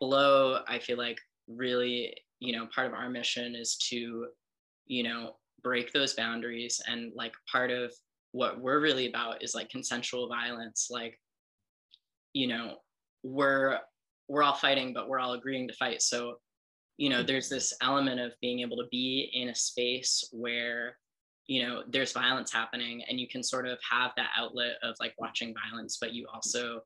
Blow 0.00 0.60
i 0.66 0.78
feel 0.78 0.98
like 0.98 1.18
really 1.46 2.14
you 2.38 2.56
know 2.56 2.66
part 2.74 2.86
of 2.86 2.94
our 2.94 3.08
mission 3.08 3.54
is 3.54 3.76
to 3.76 4.26
you 4.86 5.02
know 5.02 5.36
break 5.62 5.92
those 5.92 6.14
boundaries 6.14 6.80
and 6.86 7.12
like 7.14 7.32
part 7.50 7.70
of 7.70 7.92
what 8.32 8.60
we're 8.60 8.80
really 8.80 9.08
about 9.08 9.42
is 9.42 9.54
like 9.54 9.68
consensual 9.70 10.28
violence 10.28 10.88
like 10.90 11.18
you 12.32 12.46
know 12.46 12.76
we're 13.22 13.78
we're 14.28 14.42
all 14.42 14.54
fighting 14.54 14.92
but 14.94 15.08
we're 15.08 15.18
all 15.18 15.32
agreeing 15.32 15.68
to 15.68 15.74
fight. 15.74 16.00
So 16.02 16.36
you 16.96 17.10
know 17.10 17.22
there's 17.22 17.48
this 17.48 17.72
element 17.82 18.20
of 18.20 18.32
being 18.40 18.60
able 18.60 18.76
to 18.76 18.86
be 18.90 19.30
in 19.32 19.48
a 19.48 19.54
space 19.54 20.22
where 20.32 20.96
you 21.46 21.66
know 21.66 21.82
there's 21.88 22.12
violence 22.12 22.52
happening 22.52 23.02
and 23.08 23.18
you 23.18 23.26
can 23.26 23.42
sort 23.42 23.66
of 23.66 23.78
have 23.90 24.12
that 24.16 24.30
outlet 24.36 24.74
of 24.82 24.94
like 25.00 25.14
watching 25.18 25.54
violence 25.54 25.96
but 26.00 26.12
you 26.12 26.26
also 26.32 26.80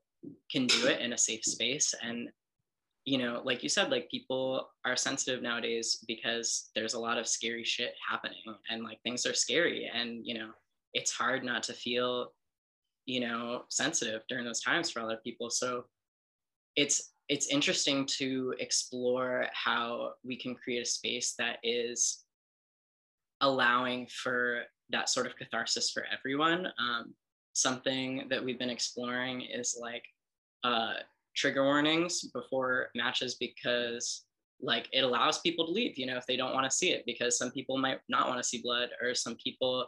can 0.49 0.65
do 0.65 0.87
it 0.87 1.01
in 1.01 1.13
a 1.13 1.17
safe 1.17 1.43
space 1.43 1.93
and 2.01 2.29
you 3.05 3.17
know 3.17 3.41
like 3.45 3.63
you 3.63 3.69
said 3.69 3.91
like 3.91 4.09
people 4.09 4.69
are 4.83 4.95
sensitive 4.95 5.41
nowadays 5.41 6.03
because 6.07 6.69
there's 6.75 6.95
a 6.95 6.99
lot 6.99 7.17
of 7.17 7.27
scary 7.27 7.63
shit 7.63 7.93
happening 8.07 8.43
and 8.69 8.83
like 8.83 8.99
things 9.03 9.25
are 9.25 9.33
scary 9.33 9.89
and 9.93 10.25
you 10.25 10.33
know 10.33 10.49
it's 10.93 11.11
hard 11.11 11.43
not 11.43 11.63
to 11.63 11.73
feel 11.73 12.33
you 13.05 13.19
know 13.19 13.63
sensitive 13.69 14.21
during 14.27 14.43
those 14.43 14.61
times 14.61 14.89
for 14.89 15.01
of 15.01 15.23
people 15.23 15.49
so 15.49 15.85
it's 16.75 17.13
it's 17.29 17.47
interesting 17.47 18.05
to 18.05 18.53
explore 18.59 19.47
how 19.53 20.11
we 20.23 20.35
can 20.35 20.53
create 20.55 20.81
a 20.81 20.85
space 20.85 21.33
that 21.37 21.57
is 21.63 22.23
allowing 23.41 24.07
for 24.07 24.63
that 24.89 25.09
sort 25.09 25.25
of 25.25 25.35
catharsis 25.35 25.89
for 25.89 26.05
everyone. 26.13 26.67
Um, 26.79 27.13
something 27.53 28.27
that 28.29 28.43
we've 28.43 28.59
been 28.59 28.69
exploring 28.69 29.41
is 29.41 29.77
like 29.79 30.03
uh, 30.63 30.93
trigger 31.35 31.63
warnings 31.63 32.23
before 32.33 32.89
matches 32.95 33.35
because 33.35 34.25
like 34.61 34.87
it 34.93 35.01
allows 35.01 35.39
people 35.39 35.65
to 35.65 35.71
leave 35.71 35.97
you 35.97 36.05
know 36.05 36.17
if 36.17 36.25
they 36.25 36.37
don't 36.37 36.53
want 36.53 36.69
to 36.69 36.75
see 36.75 36.91
it 36.91 37.03
because 37.05 37.37
some 37.37 37.51
people 37.51 37.77
might 37.77 37.99
not 38.07 38.27
want 38.27 38.41
to 38.41 38.47
see 38.47 38.61
blood 38.61 38.89
or 39.01 39.13
some 39.13 39.35
people 39.35 39.85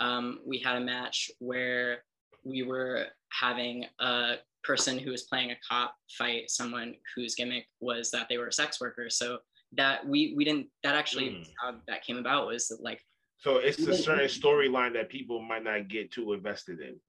um, 0.00 0.40
we 0.46 0.58
had 0.58 0.76
a 0.76 0.80
match 0.80 1.30
where 1.40 1.98
we 2.44 2.62
were 2.62 3.06
having 3.32 3.84
a 4.00 4.36
person 4.64 4.98
who 4.98 5.10
was 5.10 5.24
playing 5.24 5.50
a 5.50 5.56
cop 5.66 5.94
fight 6.18 6.50
someone 6.50 6.94
whose 7.14 7.34
gimmick 7.34 7.66
was 7.80 8.10
that 8.10 8.26
they 8.28 8.38
were 8.38 8.48
a 8.48 8.52
sex 8.52 8.80
worker 8.80 9.08
so 9.08 9.38
that 9.72 10.06
we 10.06 10.34
we 10.36 10.44
didn't 10.44 10.66
that 10.82 10.94
actually 10.94 11.30
mm. 11.30 11.46
how 11.60 11.74
that 11.86 12.04
came 12.04 12.16
about 12.16 12.46
was 12.46 12.68
that 12.68 12.82
like 12.82 13.00
so 13.38 13.56
it's 13.56 13.78
a 13.78 13.96
certain 13.96 14.26
storyline 14.26 14.92
that 14.92 15.08
people 15.08 15.40
might 15.40 15.64
not 15.64 15.88
get 15.88 16.12
too 16.12 16.34
invested 16.34 16.80
in 16.80 17.00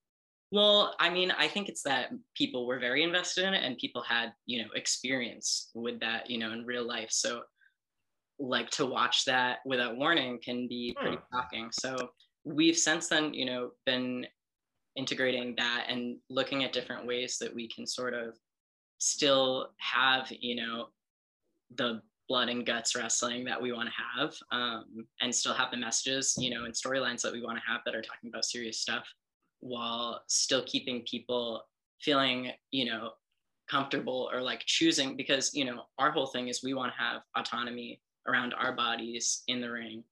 well 0.51 0.95
i 0.99 1.09
mean 1.09 1.31
i 1.31 1.47
think 1.47 1.69
it's 1.69 1.83
that 1.83 2.11
people 2.35 2.65
were 2.65 2.79
very 2.79 3.03
invested 3.03 3.45
in 3.45 3.53
it 3.53 3.63
and 3.63 3.77
people 3.77 4.01
had 4.01 4.33
you 4.45 4.61
know 4.61 4.69
experience 4.75 5.69
with 5.73 5.99
that 5.99 6.29
you 6.29 6.37
know 6.37 6.51
in 6.51 6.65
real 6.65 6.85
life. 6.85 7.09
So 7.11 7.41
like 8.39 8.69
to 8.71 8.85
watch 8.85 9.25
that 9.25 9.59
without 9.65 9.97
warning 9.97 10.39
can 10.43 10.67
be 10.67 10.95
pretty 10.99 11.17
hmm. 11.17 11.37
shocking. 11.37 11.69
So 11.71 11.95
we've 12.43 12.77
since 12.77 13.07
then 13.07 13.33
you 13.33 13.45
know 13.45 13.71
been 13.85 14.25
integrating 14.95 15.55
that 15.57 15.85
and 15.87 16.17
looking 16.29 16.63
at 16.63 16.73
different 16.73 17.07
ways 17.07 17.37
that 17.39 17.53
we 17.53 17.69
can 17.69 17.87
sort 17.87 18.13
of 18.13 18.35
still 18.97 19.69
have 19.77 20.31
you 20.31 20.55
know 20.55 20.87
the 21.75 22.01
blood 22.27 22.49
and 22.49 22.65
guts 22.65 22.95
wrestling 22.95 23.43
that 23.43 23.61
we 23.61 23.73
want 23.73 23.89
to 23.89 24.19
have 24.19 24.33
um, 24.51 24.85
and 25.21 25.33
still 25.33 25.53
have 25.53 25.71
the 25.71 25.77
messages 25.77 26.35
you 26.37 26.49
know 26.49 26.65
and 26.65 26.73
storylines 26.73 27.21
that 27.21 27.31
we 27.31 27.41
want 27.41 27.57
to 27.57 27.71
have 27.71 27.81
that 27.85 27.95
are 27.95 28.01
talking 28.01 28.29
about 28.29 28.45
serious 28.45 28.79
stuff 28.79 29.05
while 29.61 30.21
still 30.27 30.63
keeping 30.65 31.01
people 31.03 31.63
feeling 32.01 32.51
you 32.71 32.85
know 32.85 33.11
comfortable 33.69 34.29
or 34.33 34.41
like 34.41 34.61
choosing 34.65 35.15
because 35.15 35.53
you 35.53 35.63
know 35.63 35.83
our 35.97 36.11
whole 36.11 36.27
thing 36.27 36.49
is 36.49 36.61
we 36.63 36.73
want 36.73 36.91
to 36.91 37.01
have 37.01 37.21
autonomy 37.37 38.01
around 38.27 38.53
our 38.53 38.73
bodies 38.73 39.43
in 39.47 39.61
the 39.61 39.71
ring. 39.71 40.03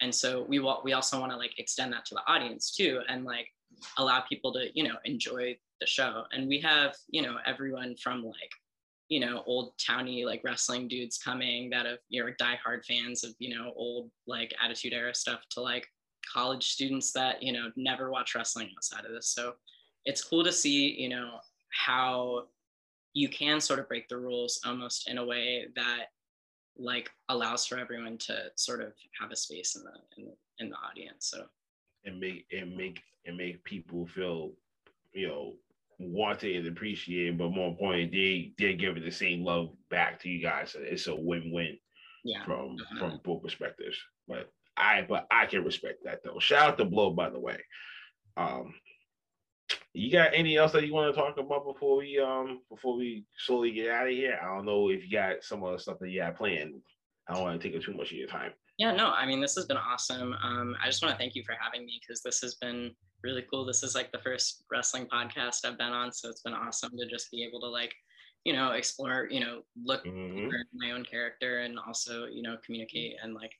And 0.00 0.14
so 0.14 0.44
we 0.48 0.60
want 0.60 0.84
we 0.84 0.92
also 0.92 1.18
want 1.18 1.32
to 1.32 1.38
like 1.38 1.58
extend 1.58 1.92
that 1.92 2.04
to 2.06 2.14
the 2.14 2.32
audience 2.32 2.74
too 2.74 3.00
and 3.08 3.24
like 3.24 3.48
allow 3.98 4.20
people 4.20 4.52
to 4.52 4.68
you 4.74 4.84
know 4.84 4.96
enjoy 5.04 5.56
the 5.80 5.86
show. 5.86 6.24
And 6.32 6.48
we 6.48 6.60
have 6.60 6.94
you 7.08 7.22
know 7.22 7.36
everyone 7.44 7.96
from 7.96 8.24
like 8.24 8.52
you 9.08 9.20
know 9.20 9.42
old 9.46 9.72
towny 9.84 10.24
like 10.24 10.42
wrestling 10.44 10.86
dudes 10.86 11.18
coming 11.18 11.70
that 11.70 11.86
have 11.86 11.98
you 12.08 12.24
know 12.24 12.30
diehard 12.40 12.84
fans 12.84 13.24
of 13.24 13.34
you 13.38 13.56
know 13.56 13.72
old 13.74 14.10
like 14.26 14.54
attitude 14.62 14.92
era 14.92 15.14
stuff 15.14 15.40
to 15.50 15.60
like 15.60 15.86
college 16.32 16.72
students 16.72 17.12
that 17.12 17.42
you 17.42 17.52
know 17.52 17.70
never 17.76 18.10
watch 18.10 18.34
wrestling 18.34 18.68
outside 18.76 19.04
of 19.04 19.12
this 19.12 19.28
so 19.28 19.54
it's 20.04 20.22
cool 20.22 20.44
to 20.44 20.52
see 20.52 20.94
you 20.98 21.08
know 21.08 21.38
how 21.70 22.44
you 23.14 23.28
can 23.28 23.60
sort 23.60 23.78
of 23.78 23.88
break 23.88 24.08
the 24.08 24.16
rules 24.16 24.60
almost 24.64 25.08
in 25.08 25.18
a 25.18 25.24
way 25.24 25.66
that 25.74 26.06
like 26.76 27.10
allows 27.28 27.66
for 27.66 27.78
everyone 27.78 28.16
to 28.16 28.44
sort 28.56 28.80
of 28.80 28.92
have 29.20 29.30
a 29.32 29.36
space 29.36 29.76
in 29.76 29.82
the 29.82 29.92
in 30.16 30.24
the, 30.26 30.64
in 30.64 30.70
the 30.70 30.76
audience 30.76 31.30
so 31.30 31.44
and 32.04 32.20
make 32.20 32.46
and 32.52 32.76
make 32.76 33.00
and 33.26 33.36
make 33.36 33.62
people 33.64 34.06
feel 34.06 34.52
you 35.12 35.26
know 35.26 35.54
wanted 35.98 36.56
and 36.56 36.68
appreciated, 36.68 37.38
but 37.38 37.50
more 37.50 37.68
importantly, 37.68 38.54
they 38.58 38.64
they 38.64 38.74
give 38.74 38.96
it 38.96 39.04
the 39.04 39.10
same 39.10 39.44
love 39.44 39.70
back 39.90 40.20
to 40.20 40.28
you 40.28 40.40
guys. 40.40 40.76
It's 40.78 41.08
a 41.08 41.14
win-win 41.14 41.78
yeah, 42.24 42.44
from 42.44 42.76
uh-huh. 42.80 42.98
from 42.98 43.20
both 43.24 43.42
perspectives. 43.42 43.96
But 44.26 44.50
I 44.78 45.04
but 45.08 45.26
I 45.30 45.46
can 45.46 45.64
respect 45.64 46.04
that 46.04 46.20
though. 46.24 46.38
Shout 46.38 46.70
out 46.70 46.78
to 46.78 46.84
Blow, 46.84 47.10
by 47.10 47.30
the 47.30 47.40
way. 47.40 47.58
Um, 48.36 48.74
you 49.92 50.12
got 50.12 50.30
any 50.32 50.56
else 50.56 50.72
that 50.72 50.86
you 50.86 50.94
want 50.94 51.14
to 51.14 51.20
talk 51.20 51.38
about 51.38 51.64
before 51.64 51.98
we 51.98 52.18
um 52.18 52.60
before 52.70 52.96
we 52.96 53.24
slowly 53.36 53.72
get 53.72 53.90
out 53.90 54.06
of 54.06 54.12
here? 54.12 54.38
I 54.40 54.54
don't 54.54 54.64
know 54.64 54.90
if 54.90 55.04
you 55.04 55.10
got 55.10 55.42
some 55.42 55.64
other 55.64 55.78
stuff 55.78 55.98
that 56.00 56.10
you 56.10 56.20
got 56.20 56.36
planned. 56.36 56.74
I 57.28 57.34
don't 57.34 57.42
want 57.42 57.60
to 57.60 57.68
take 57.68 57.76
up 57.76 57.82
too 57.82 57.94
much 57.94 58.10
of 58.10 58.16
your 58.16 58.28
time. 58.28 58.52
Yeah, 58.78 58.94
no, 58.94 59.10
I 59.10 59.26
mean 59.26 59.40
this 59.40 59.56
has 59.56 59.66
been 59.66 59.76
awesome. 59.76 60.34
Um, 60.42 60.76
I 60.82 60.86
just 60.86 61.02
want 61.02 61.12
to 61.12 61.18
thank 61.18 61.34
you 61.34 61.42
for 61.44 61.56
having 61.60 61.84
me 61.84 62.00
because 62.00 62.22
this 62.22 62.40
has 62.40 62.54
been 62.54 62.92
really 63.22 63.44
cool. 63.50 63.64
This 63.64 63.82
is 63.82 63.94
like 63.94 64.12
the 64.12 64.20
first 64.20 64.64
wrestling 64.70 65.06
podcast 65.06 65.64
I've 65.64 65.78
been 65.78 65.92
on, 65.92 66.12
so 66.12 66.28
it's 66.28 66.42
been 66.42 66.54
awesome 66.54 66.90
to 66.96 67.06
just 67.06 67.30
be 67.30 67.44
able 67.44 67.60
to 67.60 67.66
like, 67.66 67.92
you 68.44 68.52
know, 68.52 68.72
explore, 68.72 69.26
you 69.30 69.40
know, 69.40 69.62
look 69.82 70.04
mm-hmm. 70.04 70.48
my 70.74 70.92
own 70.92 71.04
character 71.04 71.58
and 71.60 71.78
also, 71.78 72.26
you 72.26 72.42
know, 72.42 72.56
communicate 72.64 73.16
and 73.22 73.34
like 73.34 73.52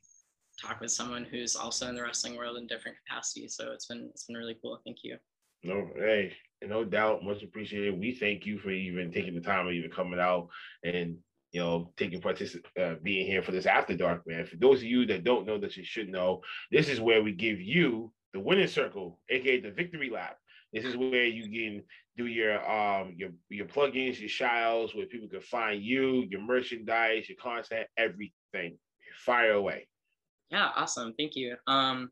talk 0.61 0.81
with 0.81 0.91
someone 0.91 1.25
who's 1.25 1.57
also 1.57 1.89
in 1.89 1.95
the 1.95 2.03
wrestling 2.03 2.37
world 2.37 2.57
in 2.57 2.67
different 2.67 2.97
capacities. 3.07 3.55
So 3.55 3.73
it's 3.73 3.87
been 3.87 4.09
it's 4.11 4.25
been 4.25 4.37
really 4.37 4.57
cool. 4.61 4.81
Thank 4.85 4.99
you. 5.03 5.17
No, 5.65 5.89
hey, 5.97 6.33
no 6.63 6.85
doubt, 6.85 7.25
much 7.25 7.43
appreciated. 7.43 7.99
We 7.99 8.15
thank 8.15 8.47
you 8.47 8.59
for 8.59 8.71
even 8.71 9.11
taking 9.11 9.35
the 9.35 9.41
time 9.41 9.67
of 9.67 9.73
even 9.73 9.91
coming 9.91 10.21
out 10.21 10.49
and 10.85 11.17
you 11.53 11.61
know 11.61 11.93
taking 11.97 12.21
particip- 12.21 12.65
uh, 12.81 12.97
being 13.03 13.27
here 13.27 13.43
for 13.43 13.53
this 13.53 13.67
after 13.67 13.97
dark, 13.97 14.23
man. 14.27 14.47
For 14.47 14.57
those 14.57 14.79
of 14.79 14.85
you 14.85 15.07
that 15.07 15.25
don't 15.25 15.47
know 15.47 15.59
that 15.59 15.77
you 15.77 15.85
should 15.85 16.09
know, 16.09 16.43
this 16.71 16.89
is 16.89 17.01
where 17.01 17.23
we 17.23 17.33
give 17.33 17.61
you 17.61 18.13
the 18.33 18.41
winning 18.41 18.69
circle, 18.69 19.21
aka 19.31 19.61
the 19.61 19.71
victory 19.71 20.11
lap. 20.11 20.37
This 20.73 20.85
is 20.85 20.97
where 20.97 21.25
you 21.25 21.45
can 21.45 21.83
do 22.17 22.27
your 22.27 22.59
um 22.71 23.15
your 23.17 23.31
your 23.49 23.67
plugins, 23.67 24.21
your 24.21 24.29
shiles, 24.29 24.95
where 24.95 25.07
people 25.07 25.29
can 25.29 25.41
find 25.41 25.83
you, 25.83 26.27
your 26.31 26.43
merchandise, 26.43 27.29
your 27.29 27.39
content, 27.39 27.89
everything. 27.97 28.79
Fire 29.25 29.53
away. 29.53 29.89
Yeah, 30.51 30.71
awesome. 30.77 31.15
Thank 31.19 31.37
you. 31.37 31.57
Um, 31.67 32.11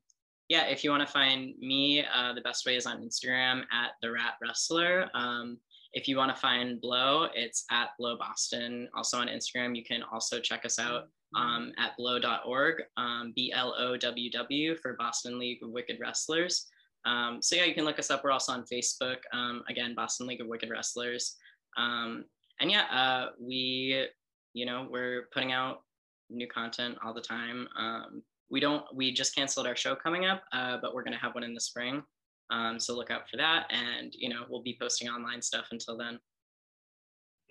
yeah, 0.49 0.67
if 0.67 0.85
you 0.85 0.91
want 0.91 1.07
to 1.07 1.13
find 1.13 1.55
me, 1.59 2.05
uh, 2.15 2.33
the 2.33 2.41
best 2.41 2.67
way 2.67 2.77
is 2.77 2.87
on 2.87 3.03
Instagram 3.03 3.63
at 3.73 3.93
the 4.03 4.13
Rat 4.13 4.35
Wrestler. 4.41 5.09
Um, 5.15 5.59
if 5.93 6.07
you 6.07 6.17
want 6.17 6.35
to 6.35 6.41
find 6.41 6.81
Blow, 6.81 7.29
it's 7.35 7.65
at 7.71 7.91
Blow 7.99 8.17
Boston. 8.17 8.89
Also 8.95 9.19
on 9.19 9.29
Instagram, 9.29 9.75
you 9.75 9.83
can 9.83 10.03
also 10.13 10.39
check 10.39 10.65
us 10.65 10.79
out 10.79 11.05
um, 11.35 11.73
at 11.79 11.97
blow.org, 11.97 12.83
um, 12.97 13.33
B 13.35 13.53
L 13.53 13.75
O 13.79 13.97
W 13.97 14.31
W 14.31 14.77
for 14.77 14.95
Boston 14.95 15.39
League 15.39 15.63
of 15.63 15.71
Wicked 15.71 15.99
Wrestlers. 16.01 16.67
Um, 17.05 17.41
so 17.41 17.57
yeah, 17.57 17.65
you 17.65 17.75
can 17.75 17.85
look 17.85 17.99
us 17.99 18.11
up. 18.11 18.23
We're 18.23 18.31
also 18.31 18.53
on 18.53 18.65
Facebook. 18.73 19.19
Um, 19.33 19.63
again, 19.69 19.95
Boston 19.95 20.27
League 20.27 20.41
of 20.41 20.49
Wicked 20.49 20.71
Wrestlers. 20.71 21.37
Um, 21.77 22.25
and 22.61 22.71
yeah, 22.71 22.85
uh, 22.91 23.31
we, 23.41 24.07
you 24.55 24.67
know, 24.67 24.87
we're 24.91 25.29
putting 25.33 25.53
out 25.53 25.83
new 26.31 26.49
content 26.49 26.97
all 27.05 27.15
the 27.15 27.21
time. 27.21 27.69
Um, 27.79 28.23
we 28.51 28.61
don't, 28.61 28.85
we 28.95 29.13
just 29.13 29.35
canceled 29.35 29.67
our 29.67 29.77
show 29.77 29.95
coming 29.95 30.25
up, 30.25 30.43
uh, 30.53 30.79
but 30.81 30.95
we're 30.95 31.03
going 31.03 31.15
to 31.15 31.21
have 31.21 31.35
one 31.35 31.45
in 31.45 31.55
the 31.55 31.61
spring. 31.61 32.03
Um, 32.51 32.79
so 32.79 32.95
look 32.95 33.11
out 33.11 33.29
for 33.29 33.37
that. 33.39 33.67
And, 33.71 34.15
you 34.15 34.29
know, 34.29 34.45
we'll 34.49 34.63
be 34.63 34.77
posting 34.81 35.09
online 35.09 35.43
stuff 35.43 35.67
until 35.73 35.97
then. 35.97 36.19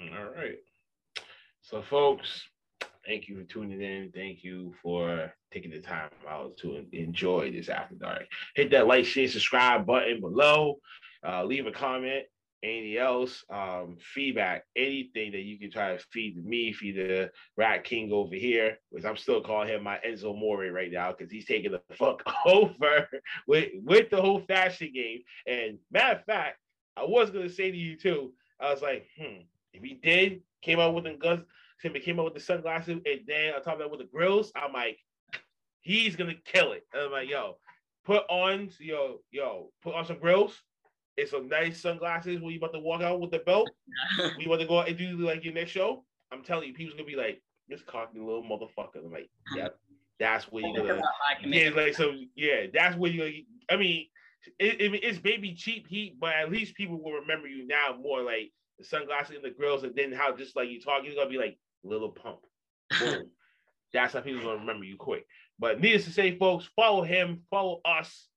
All 0.02 0.32
right. 0.36 0.58
So, 1.62 1.82
folks, 1.82 2.44
thank 3.06 3.28
you 3.28 3.38
for 3.38 3.44
tuning 3.44 3.82
in. 3.82 4.12
Thank 4.14 4.44
you 4.44 4.74
for 4.82 5.34
taking 5.52 5.72
the 5.72 5.82
time 5.82 6.10
out 6.30 6.56
to 6.58 6.86
enjoy 6.92 7.52
this 7.52 7.70
after 7.70 7.96
dark. 7.96 8.24
Hit 8.56 8.72
that 8.72 8.88
like, 8.88 9.06
share, 9.06 9.28
subscribe 9.28 9.86
button 9.86 10.22
below. 10.22 10.80
Uh, 11.28 11.44
leave 11.44 11.66
a 11.66 11.72
comment 11.72 12.26
anything 12.64 12.98
else, 12.98 13.44
um, 13.50 13.98
feedback, 14.00 14.64
anything 14.76 15.32
that 15.32 15.42
you 15.42 15.60
can 15.60 15.72
try 15.72 15.96
to 15.96 16.04
feed 16.12 16.44
me, 16.44 16.74
feed 16.74 16.98
the 16.98 17.32
Rat 17.58 17.84
King 17.84 18.12
over 18.12 18.36
here, 18.36 18.78
which 18.90 19.06
I'm 19.06 19.18
still 19.18 19.42
calling 19.42 19.70
him 19.70 19.84
my 19.84 20.00
Enzo 20.06 20.34
Amore 20.34 20.72
right 20.72 20.92
now 20.92 21.12
because 21.12 21.32
he's 21.32 21.46
taking 21.46 21.72
the 21.72 21.82
fuck 21.96 22.24
over 22.46 23.08
with 23.48 23.70
with 23.84 24.10
the 24.10 24.22
whole 24.22 24.40
fashion 24.42 24.92
game. 24.94 25.22
And 25.48 25.78
matter 25.92 26.20
of 26.20 26.26
fact, 26.26 26.58
I 26.98 27.04
was 27.04 27.30
gonna 27.30 27.50
say 27.50 27.72
to 27.72 27.78
you 27.78 27.98
too, 27.98 28.34
I 28.60 28.72
was 28.72 28.82
like, 28.82 29.08
hmm, 29.18 29.42
if 29.74 29.84
he 29.84 29.96
did 29.96 30.42
came 30.62 30.80
out 30.80 30.96
with 30.96 31.04
the 31.04 31.14
guns, 31.14 31.46
he 31.82 32.00
came 32.00 32.20
out 32.20 32.26
with 32.26 32.34
the 32.34 32.40
sunglasses, 32.40 33.00
and 33.06 33.20
then 33.28 33.54
on 33.54 33.62
top 33.62 33.74
of 33.74 33.80
that 33.80 33.92
with 33.92 34.00
the 34.00 34.08
grills, 34.08 34.52
I'm 34.56 34.74
like, 34.74 34.98
he's 35.82 36.16
gonna 36.16 36.36
kill 36.46 36.72
it. 36.72 36.84
And 36.94 37.04
I'm 37.04 37.12
like, 37.12 37.30
yo, 37.30 37.58
put 38.06 38.24
on, 38.30 38.70
yo, 38.80 39.20
yo, 39.32 39.72
put 39.84 39.94
on 39.94 40.06
some 40.06 40.20
grills 40.20 40.60
and 41.18 41.28
some 41.28 41.48
nice 41.48 41.82
sunglasses 41.82 42.42
when 42.42 42.52
you 42.52 42.58
about 42.58 42.74
to 42.74 42.80
walk 42.80 43.02
out 43.02 43.20
with 43.20 43.32
the 43.32 43.40
belt. 43.40 43.70
we 44.38 44.48
want 44.48 44.62
to 44.62 44.68
go 44.68 44.80
out 44.80 44.90
and 44.90 44.98
do 44.98 45.18
like 45.18 45.44
your 45.44 45.54
next 45.54 45.72
show. 45.72 46.04
I'm 46.32 46.44
telling 46.44 46.68
you, 46.68 46.74
people's 46.74 46.96
gonna 46.96 47.08
be 47.08 47.16
like, 47.16 47.42
this 47.68 47.82
cocky 47.82 48.20
little 48.20 48.44
motherfucker. 48.44 49.04
I'm 49.04 49.12
like, 49.12 49.30
yeah, 49.56 49.70
that's 50.20 50.46
where 50.52 50.66
you're 50.66 50.78
gonna 50.78 51.02
yeah, 51.46 51.70
like 51.70 51.96
so 51.96 52.14
yeah, 52.36 52.68
that's 52.74 52.96
where 52.96 53.12
you're 53.12 53.30
I 53.70 53.78
mean, 53.78 54.08
it, 54.60 54.82
it, 54.82 55.04
it's 55.04 55.24
maybe 55.24 55.54
cheap 55.54 55.88
heat, 55.88 56.18
but 56.20 56.34
at 56.34 56.52
least 56.52 56.76
people 56.76 57.02
will 57.02 57.14
remember 57.14 57.48
you 57.48 57.68
now 57.68 57.98
more 58.02 58.22
like 58.22 58.52
the 58.78 58.86
sunglasses 58.86 59.36
and 59.36 59.46
the 59.46 59.50
grills, 59.50 59.84
and 59.84 59.96
then 59.96 60.12
how 60.12 60.36
just 60.36 60.56
like 60.56 60.70
you 60.70 60.82
talk, 60.82 61.04
you're 61.04 61.16
gonna 61.16 61.30
be 61.30 61.38
like 61.38 61.58
Lil 61.84 62.10
Pump. 62.10 62.40
Boom. 63.00 63.30
that's 63.94 64.14
how 64.14 64.22
people 64.22 64.42
gonna 64.42 64.60
remember 64.60 64.86
you 64.86 64.98
quick. 64.98 65.26
But 65.58 65.80
needless 65.80 66.06
to 66.06 66.12
say, 66.12 66.38
folks, 66.38 66.70
follow 66.76 67.04
him, 67.04 67.44
follow 67.50 67.82
us. 67.86 68.28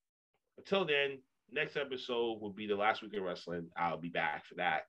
Until 0.57 0.85
then, 0.85 1.19
next 1.53 1.77
episode 1.77 2.41
will 2.41 2.51
be 2.51 2.67
the 2.67 2.77
last 2.77 3.03
week 3.03 3.15
of 3.15 3.23
wrestling. 3.23 3.69
I'll 3.77 3.99
be 3.99 4.09
back 4.09 4.47
for 4.47 4.55
that. 4.57 4.87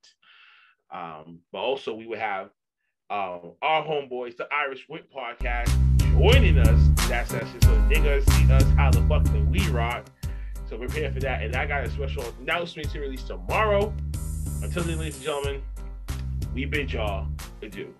Um, 0.92 1.40
but 1.52 1.58
also 1.58 1.94
we 1.94 2.06
will 2.06 2.18
have 2.18 2.46
um, 3.10 3.52
our 3.62 3.84
homeboys, 3.84 4.36
the 4.36 4.48
Irish 4.52 4.86
Wit 4.88 5.06
podcast, 5.12 5.70
joining 6.12 6.58
us 6.58 7.08
that 7.08 7.28
session. 7.28 7.60
So 7.62 7.88
they're 7.88 8.02
gonna 8.02 8.22
see 8.22 8.52
us 8.52 8.64
how 8.76 8.90
the 8.90 9.02
fuck 9.08 9.24
that 9.24 9.46
we 9.46 9.66
rock. 9.68 10.06
So 10.68 10.78
prepare 10.78 11.10
for 11.10 11.20
that. 11.20 11.42
And 11.42 11.56
I 11.56 11.66
got 11.66 11.84
a 11.84 11.90
special 11.90 12.24
announcement 12.40 12.90
to 12.90 13.00
release 13.00 13.24
tomorrow. 13.24 13.92
Until 14.62 14.84
then, 14.84 14.98
ladies 14.98 15.16
and 15.16 15.24
gentlemen, 15.24 15.62
we 16.54 16.64
bid 16.64 16.92
y'all 16.92 17.26
adieu. 17.62 17.94